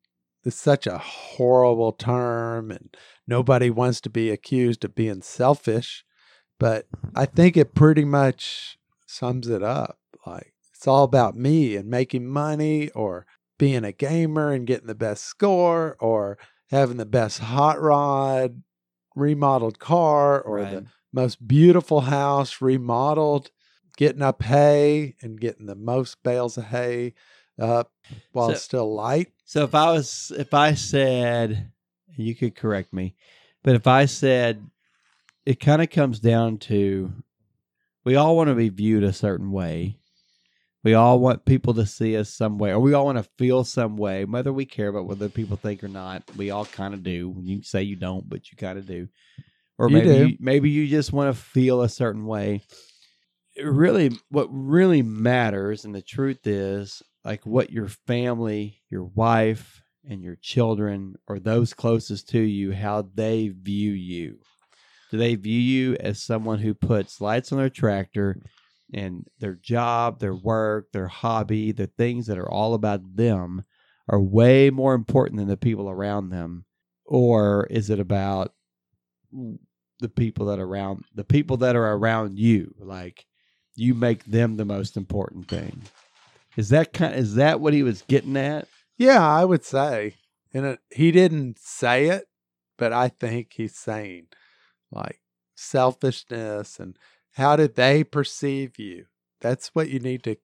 It's 0.43 0.55
such 0.55 0.87
a 0.87 0.97
horrible 0.97 1.91
term, 1.91 2.71
and 2.71 2.95
nobody 3.27 3.69
wants 3.69 3.99
to 4.01 4.09
be 4.09 4.29
accused 4.29 4.85
of 4.85 4.95
being 4.95 5.21
selfish. 5.21 6.05
But 6.59 6.87
I 7.13 7.25
think 7.25 7.57
it 7.57 7.75
pretty 7.75 8.05
much 8.05 8.77
sums 9.05 9.49
it 9.49 9.61
up. 9.61 9.99
Like, 10.25 10.53
it's 10.73 10.87
all 10.87 11.03
about 11.03 11.35
me 11.35 11.75
and 11.75 11.89
making 11.89 12.27
money, 12.27 12.89
or 12.91 13.25
being 13.57 13.83
a 13.83 13.91
gamer 13.91 14.53
and 14.53 14.65
getting 14.65 14.87
the 14.87 14.95
best 14.95 15.25
score, 15.25 15.97
or 15.99 16.37
having 16.69 16.97
the 16.97 17.05
best 17.05 17.39
hot 17.39 17.81
rod, 17.81 18.63
remodeled 19.15 19.79
car, 19.79 20.39
or 20.41 20.57
right? 20.57 20.71
the 20.71 20.85
most 21.13 21.47
beautiful 21.47 22.01
house 22.01 22.61
remodeled, 22.61 23.51
getting 23.97 24.21
up 24.21 24.43
hay 24.43 25.15
and 25.21 25.39
getting 25.39 25.65
the 25.65 25.75
most 25.75 26.21
bales 26.23 26.57
of 26.57 26.65
hay 26.65 27.13
up 27.59 27.91
while 28.31 28.49
So- 28.49 28.53
it's 28.53 28.63
still 28.63 28.93
light. 28.93 29.31
So 29.45 29.63
if 29.63 29.73
I 29.73 29.91
was 29.91 30.31
if 30.37 30.53
I 30.53 30.73
said 30.73 31.71
you 32.15 32.35
could 32.35 32.55
correct 32.55 32.93
me, 32.93 33.15
but 33.63 33.75
if 33.75 33.87
I 33.87 34.05
said 34.05 34.65
it 35.45 35.59
kind 35.61 35.81
of 35.81 35.89
comes 35.89 36.19
down 36.19 36.57
to 36.57 37.13
we 38.03 38.15
all 38.15 38.35
want 38.35 38.49
to 38.49 38.55
be 38.55 38.69
viewed 38.69 39.03
a 39.03 39.13
certain 39.13 39.51
way. 39.51 39.99
We 40.83 40.93
all 40.93 41.19
want 41.19 41.43
people 41.43 41.73
to 41.73 41.85
see 41.85 42.15
us 42.15 42.29
some 42.29 42.57
way, 42.57 42.71
or 42.71 42.79
we 42.79 42.93
all 42.93 43.03
want 43.05 43.17
to 43.17 43.29
feel 43.37 43.65
some 43.65 43.97
way, 43.97 44.23
whether 44.23 44.53
we 44.53 44.65
care 44.65 44.87
about 44.87 45.05
whether 45.05 45.27
people 45.27 45.57
think 45.57 45.83
or 45.83 45.89
not. 45.89 46.23
We 46.37 46.51
all 46.51 46.63
kind 46.65 46.93
of 46.93 47.03
do. 47.03 47.35
You 47.41 47.63
say 47.63 47.83
you 47.83 47.97
don't, 47.97 48.29
but 48.29 48.49
you 48.49 48.57
kind 48.57 48.77
of 48.77 48.85
do. 48.85 49.09
Or 49.77 49.89
You 49.89 49.97
maybe 49.97 50.07
do. 50.07 50.27
You, 50.27 50.37
maybe 50.39 50.69
you 50.69 50.87
just 50.87 51.13
want 51.13 51.35
to 51.35 51.41
feel 51.41 51.81
a 51.81 51.89
certain 51.89 52.25
way. 52.25 52.61
It 53.55 53.65
really, 53.65 54.11
what 54.29 54.47
really 54.51 55.01
matters, 55.01 55.85
and 55.85 55.93
the 55.93 56.01
truth 56.01 56.45
is, 56.45 57.01
like 57.25 57.45
what 57.45 57.71
your 57.71 57.87
family, 57.87 58.81
your 58.89 59.05
wife, 59.05 59.81
and 60.07 60.21
your 60.21 60.37
children, 60.41 61.15
or 61.27 61.39
those 61.39 61.73
closest 61.73 62.29
to 62.29 62.39
you, 62.39 62.71
how 62.71 63.09
they 63.13 63.49
view 63.49 63.91
you. 63.91 64.39
Do 65.11 65.17
they 65.17 65.35
view 65.35 65.59
you 65.59 65.95
as 65.99 66.21
someone 66.21 66.59
who 66.59 66.73
puts 66.73 67.21
lights 67.21 67.51
on 67.51 67.57
their 67.57 67.69
tractor 67.69 68.37
and 68.93 69.25
their 69.39 69.55
job, 69.55 70.19
their 70.19 70.35
work, 70.35 70.91
their 70.91 71.07
hobby, 71.07 71.71
the 71.71 71.87
things 71.87 72.27
that 72.27 72.37
are 72.37 72.49
all 72.49 72.73
about 72.73 73.15
them 73.15 73.63
are 74.09 74.19
way 74.21 74.69
more 74.69 74.93
important 74.93 75.39
than 75.39 75.47
the 75.47 75.57
people 75.57 75.89
around 75.89 76.29
them? 76.29 76.65
Or 77.05 77.67
is 77.69 77.89
it 77.89 77.99
about 77.99 78.53
the 79.99 80.09
people 80.09 80.45
that 80.47 80.59
are 80.59 80.65
around 80.65 81.05
the 81.13 81.23
people 81.23 81.57
that 81.57 81.75
are 81.75 81.93
around 81.93 82.37
you? 82.37 82.73
Like 82.79 83.25
you 83.75 83.93
make 83.93 84.25
them 84.25 84.57
the 84.57 84.65
most 84.65 84.97
important 84.97 85.47
thing. 85.47 85.83
Is 86.55 86.69
that 86.69 86.93
kind 86.93 87.15
is 87.15 87.35
that 87.35 87.59
what 87.59 87.73
he 87.73 87.83
was 87.83 88.03
getting 88.03 88.37
at? 88.37 88.67
Yeah, 88.97 89.25
I 89.25 89.45
would 89.45 89.63
say. 89.63 90.15
And 90.53 90.65
it, 90.65 90.79
he 90.89 91.11
didn't 91.11 91.59
say 91.59 92.07
it, 92.07 92.27
but 92.77 92.91
I 92.91 93.09
think 93.09 93.53
he's 93.53 93.77
saying 93.77 94.27
like 94.91 95.21
selfishness 95.55 96.79
and 96.79 96.97
how 97.33 97.55
did 97.55 97.75
they 97.75 98.03
perceive 98.03 98.79
you? 98.79 99.05
That's 99.41 99.69
what 99.75 99.89
you 99.89 99.99
need 99.99 100.23
to 100.23 100.37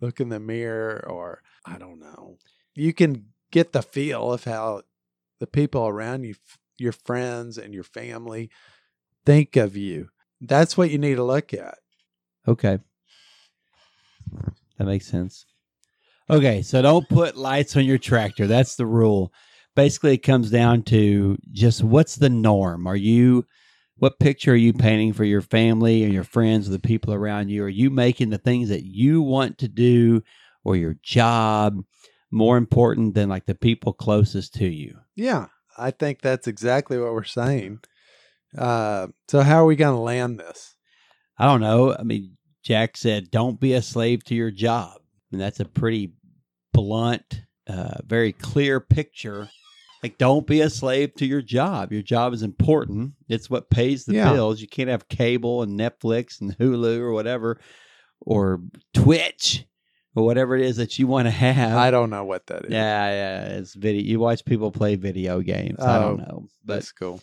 look 0.00 0.20
in 0.20 0.30
the 0.30 0.40
mirror 0.40 1.04
or 1.08 1.42
I 1.66 1.76
don't 1.76 2.00
know. 2.00 2.38
You 2.74 2.94
can 2.94 3.26
get 3.50 3.72
the 3.72 3.82
feel 3.82 4.32
of 4.32 4.44
how 4.44 4.82
the 5.40 5.46
people 5.46 5.86
around 5.86 6.24
you, 6.24 6.34
your 6.78 6.92
friends 6.92 7.58
and 7.58 7.74
your 7.74 7.84
family 7.84 8.50
think 9.24 9.56
of 9.56 9.76
you. 9.76 10.08
That's 10.40 10.76
what 10.76 10.90
you 10.90 10.98
need 10.98 11.16
to 11.16 11.24
look 11.24 11.52
at. 11.52 11.78
Okay. 12.48 12.78
That 14.78 14.84
makes 14.84 15.06
sense. 15.06 15.46
Okay, 16.28 16.62
so 16.62 16.80
don't 16.80 17.08
put 17.08 17.36
lights 17.36 17.76
on 17.76 17.84
your 17.84 17.98
tractor. 17.98 18.46
That's 18.46 18.76
the 18.76 18.86
rule. 18.86 19.32
Basically, 19.74 20.14
it 20.14 20.18
comes 20.18 20.50
down 20.50 20.82
to 20.84 21.36
just 21.52 21.82
what's 21.82 22.16
the 22.16 22.30
norm? 22.30 22.86
Are 22.86 22.96
you, 22.96 23.46
what 23.96 24.18
picture 24.18 24.52
are 24.52 24.56
you 24.56 24.72
painting 24.72 25.12
for 25.12 25.24
your 25.24 25.42
family 25.42 26.04
and 26.04 26.12
your 26.12 26.24
friends 26.24 26.68
or 26.68 26.72
the 26.72 26.78
people 26.78 27.12
around 27.12 27.48
you? 27.48 27.64
Are 27.64 27.68
you 27.68 27.90
making 27.90 28.30
the 28.30 28.38
things 28.38 28.68
that 28.68 28.84
you 28.84 29.22
want 29.22 29.58
to 29.58 29.68
do 29.68 30.22
or 30.64 30.76
your 30.76 30.94
job 31.02 31.82
more 32.30 32.56
important 32.56 33.14
than 33.14 33.28
like 33.28 33.46
the 33.46 33.54
people 33.54 33.92
closest 33.92 34.54
to 34.54 34.66
you? 34.66 34.98
Yeah, 35.16 35.46
I 35.76 35.90
think 35.90 36.20
that's 36.20 36.46
exactly 36.46 36.98
what 36.98 37.12
we're 37.12 37.24
saying. 37.24 37.80
Uh, 38.56 39.08
so 39.28 39.40
how 39.42 39.62
are 39.62 39.66
we 39.66 39.76
going 39.76 39.94
to 39.94 40.00
land 40.00 40.38
this? 40.38 40.74
I 41.38 41.46
don't 41.46 41.60
know. 41.60 41.94
I 41.96 42.02
mean, 42.02 42.36
Jack 42.62 42.96
said, 42.96 43.30
"Don't 43.30 43.58
be 43.60 43.72
a 43.74 43.82
slave 43.82 44.24
to 44.24 44.34
your 44.34 44.50
job," 44.50 45.00
and 45.32 45.40
that's 45.40 45.60
a 45.60 45.64
pretty 45.64 46.12
blunt, 46.72 47.42
uh, 47.66 47.98
very 48.04 48.32
clear 48.32 48.80
picture. 48.80 49.48
Like, 50.02 50.16
don't 50.18 50.46
be 50.46 50.60
a 50.62 50.70
slave 50.70 51.14
to 51.16 51.26
your 51.26 51.42
job. 51.42 51.92
Your 51.92 52.02
job 52.02 52.32
is 52.32 52.42
important. 52.42 53.12
It's 53.28 53.50
what 53.50 53.68
pays 53.70 54.04
the 54.06 54.14
Yeah. 54.14 54.32
bills. 54.32 54.60
You 54.60 54.66
can't 54.68 54.88
have 54.88 55.08
cable 55.08 55.62
and 55.62 55.78
Netflix 55.78 56.40
and 56.40 56.56
Hulu 56.58 56.98
or 57.00 57.12
whatever, 57.12 57.60
or 58.20 58.62
Twitch 58.94 59.66
or 60.16 60.24
whatever 60.24 60.56
it 60.56 60.62
is 60.62 60.76
that 60.78 60.98
you 60.98 61.06
want 61.06 61.26
to 61.26 61.30
have. 61.30 61.76
I 61.76 61.90
don't 61.90 62.10
know 62.10 62.24
what 62.24 62.46
that 62.46 62.64
is. 62.64 62.70
yeah, 62.72 63.10
yeah, 63.10 63.44
it's 63.58 63.74
video. 63.74 64.02
You 64.02 64.18
watch 64.20 64.44
people 64.44 64.70
play 64.72 64.96
video 64.96 65.40
games. 65.40 65.78
I 65.80 65.98
don't 65.98 66.20
Oh, 66.20 66.24
know, 66.24 66.48
but 66.64 66.74
That's 66.74 66.92
cool. 66.92 67.20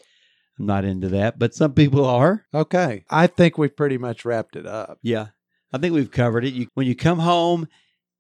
I'm 0.60 0.66
not 0.66 0.86
into 0.86 1.10
that. 1.10 1.38
But 1.40 1.54
some 1.54 1.74
people 1.74 2.06
are. 2.06 2.46
Okay. 2.54 3.04
I 3.10 3.28
think 3.28 3.58
we've 3.58 3.76
pretty 3.76 3.98
much 3.98 4.26
wrapped 4.26 4.56
it 4.56 4.66
up. 4.66 5.00
Yeah, 5.02 5.28
I 5.72 5.78
think 5.78 5.94
we've 5.94 6.12
covered 6.12 6.46
it. 6.46 6.54
You, 6.54 6.68
when 6.74 6.88
you 6.88 6.96
come 6.96 7.20
home 7.20 7.68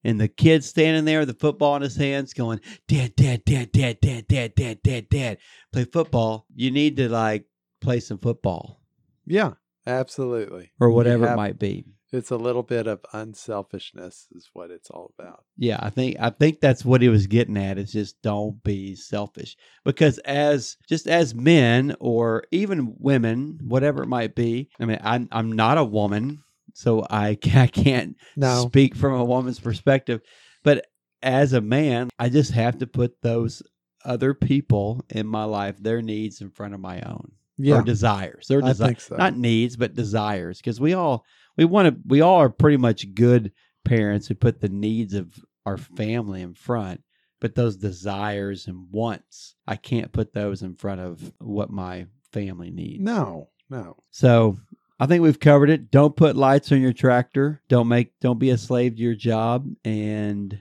and 0.03 0.19
the 0.21 0.27
kid's 0.27 0.67
standing 0.67 1.05
there 1.05 1.19
with 1.19 1.29
the 1.29 1.33
football 1.33 1.75
in 1.75 1.81
his 1.81 1.95
hands, 1.95 2.33
going, 2.33 2.59
"Dad, 2.87 3.15
Dad, 3.15 3.43
Dad, 3.45 3.71
Dad, 3.71 3.99
Dad, 4.01 4.27
Dad, 4.27 4.55
Dad, 4.55 4.79
Dad, 4.83 5.09
Dad," 5.09 5.37
play 5.73 5.85
football. 5.85 6.45
You 6.55 6.71
need 6.71 6.97
to 6.97 7.09
like 7.09 7.45
play 7.81 7.99
some 7.99 8.17
football 8.19 8.81
Yeah, 9.25 9.53
absolutely. 9.85 10.71
or 10.79 10.89
whatever 10.91 11.27
it 11.31 11.35
might 11.35 11.57
be. 11.59 11.85
It's 12.13 12.31
a 12.31 12.37
little 12.37 12.63
bit 12.63 12.87
of 12.87 13.01
unselfishness 13.13 14.27
is 14.31 14.49
what 14.53 14.71
it's 14.71 14.89
all 14.89 15.13
about. 15.17 15.43
Yeah, 15.57 15.77
I 15.81 15.89
think 15.89 16.17
I 16.19 16.29
think 16.29 16.59
that's 16.61 16.85
what 16.85 17.01
he 17.01 17.09
was 17.09 17.27
getting 17.27 17.57
at. 17.57 17.77
Is 17.77 17.91
just 17.91 18.21
don't 18.21 18.61
be 18.63 18.95
selfish 18.95 19.55
because 19.85 20.17
as 20.19 20.77
just 20.87 21.07
as 21.07 21.33
men 21.35 21.95
or 21.99 22.43
even 22.51 22.95
women, 22.99 23.59
whatever 23.63 24.03
it 24.03 24.07
might 24.07 24.35
be. 24.35 24.69
I 24.79 24.85
mean, 24.85 24.99
I'm 25.03 25.27
I'm 25.31 25.51
not 25.51 25.77
a 25.77 25.83
woman, 25.83 26.43
so 26.73 27.05
I 27.09 27.37
I 27.55 27.67
can't 27.67 28.15
No. 28.35 28.65
speak 28.67 28.95
from 28.95 29.13
a 29.13 29.25
woman's 29.25 29.59
perspective. 29.59 30.21
But 30.63 30.85
as 31.21 31.53
a 31.53 31.61
man, 31.61 32.09
I 32.19 32.29
just 32.29 32.51
have 32.51 32.77
to 32.79 32.87
put 32.87 33.21
those 33.21 33.61
other 34.05 34.33
people 34.33 35.03
in 35.09 35.27
my 35.27 35.43
life, 35.43 35.75
their 35.79 36.01
needs 36.01 36.41
in 36.41 36.51
front 36.51 36.73
of 36.73 36.79
my 36.79 37.01
own 37.01 37.31
Yeah. 37.57 37.75
or 37.79 37.81
desires. 37.81 38.47
Their 38.47 38.63
I 38.63 38.69
desi- 38.71 38.77
think 38.85 39.01
so. 39.01 39.15
not 39.17 39.35
needs, 39.37 39.75
but 39.75 39.95
desires. 39.95 40.59
Because 40.59 40.79
we 40.79 40.93
all 40.93 41.25
we 41.57 41.65
want 41.65 41.87
to 41.87 42.01
we 42.05 42.21
all 42.21 42.37
are 42.37 42.49
pretty 42.49 42.77
much 42.77 43.13
good 43.13 43.51
parents 43.83 44.27
who 44.27 44.35
put 44.35 44.61
the 44.61 44.69
needs 44.69 45.13
of 45.13 45.33
our 45.65 45.77
family 45.77 46.41
in 46.41 46.53
front. 46.53 47.01
But 47.39 47.53
those 47.53 47.77
desires 47.77 48.65
and 48.65 48.87
wants, 48.91 49.55
I 49.67 49.75
can't 49.75 50.11
put 50.11 50.33
those 50.33 50.63
in 50.63 50.75
front 50.75 51.01
of 51.01 51.31
what 51.39 51.69
my 51.69 52.07
family 52.31 52.71
needs. 52.71 53.03
no, 53.03 53.49
no. 53.69 53.97
So 54.09 54.57
I 54.99 55.05
think 55.05 55.21
we've 55.21 55.39
covered 55.39 55.69
it. 55.69 55.91
Don't 55.91 56.15
put 56.15 56.35
lights 56.35 56.71
on 56.71 56.81
your 56.81 56.93
tractor. 56.93 57.61
Don't 57.67 57.87
make 57.87 58.19
don't 58.19 58.39
be 58.39 58.49
a 58.49 58.57
slave 58.57 58.95
to 58.95 59.01
your 59.01 59.15
job 59.15 59.67
and 59.85 60.59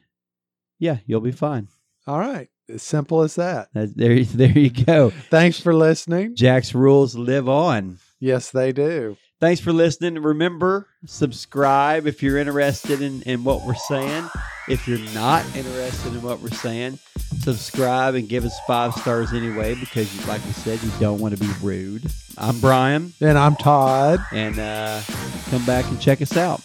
yeah, 0.78 0.99
you'll 1.07 1.20
be 1.20 1.32
fine. 1.32 1.68
All 2.07 2.18
right. 2.18 2.49
As 2.68 2.82
simple 2.82 3.22
as 3.22 3.36
that. 3.36 3.68
There 3.72 4.22
there 4.24 4.59
you 4.59 4.70
go. 4.70 5.11
Thanks 5.11 5.59
for 5.61 5.74
listening. 5.74 6.34
Jack's 6.36 6.74
rules 6.74 7.14
live 7.14 7.49
on. 7.49 7.99
Yes, 8.20 8.51
they 8.51 8.72
do. 8.72 9.16
Thanks 9.39 9.61
for 9.61 9.72
listening. 9.72 10.22
Remember, 10.22 10.89
subscribe 11.05 12.07
if 12.07 12.22
you're 12.22 12.39
interested 12.39 13.03
in, 13.03 13.20
in 13.22 13.45
what 13.45 13.66
we're 13.66 13.74
saying. 13.74 14.28
If 14.68 14.89
you're 14.89 14.99
not 15.14 15.45
interested 15.55 16.14
in 16.14 16.22
what 16.22 16.41
we're 16.41 16.49
saying, 16.49 16.99
subscribe 17.41 18.14
and 18.14 18.28
give 18.28 18.45
us 18.47 18.59
five 18.66 18.95
stars 18.95 19.34
anyway 19.34 19.74
because, 19.74 20.12
you, 20.18 20.26
like 20.26 20.43
we 20.45 20.53
said, 20.53 20.82
you 20.82 20.91
don't 20.99 21.20
want 21.20 21.37
to 21.37 21.41
be 21.41 21.51
rude. 21.62 22.11
I'm 22.39 22.59
Brian, 22.61 23.12
And 23.20 23.37
I'm 23.39 23.57
Todd. 23.57 24.20
and 24.32 24.59
uh, 24.59 25.03
come 25.51 25.64
back 25.66 25.84
and 25.87 26.01
check 26.01 26.22
us 26.22 26.37
out. 26.37 26.62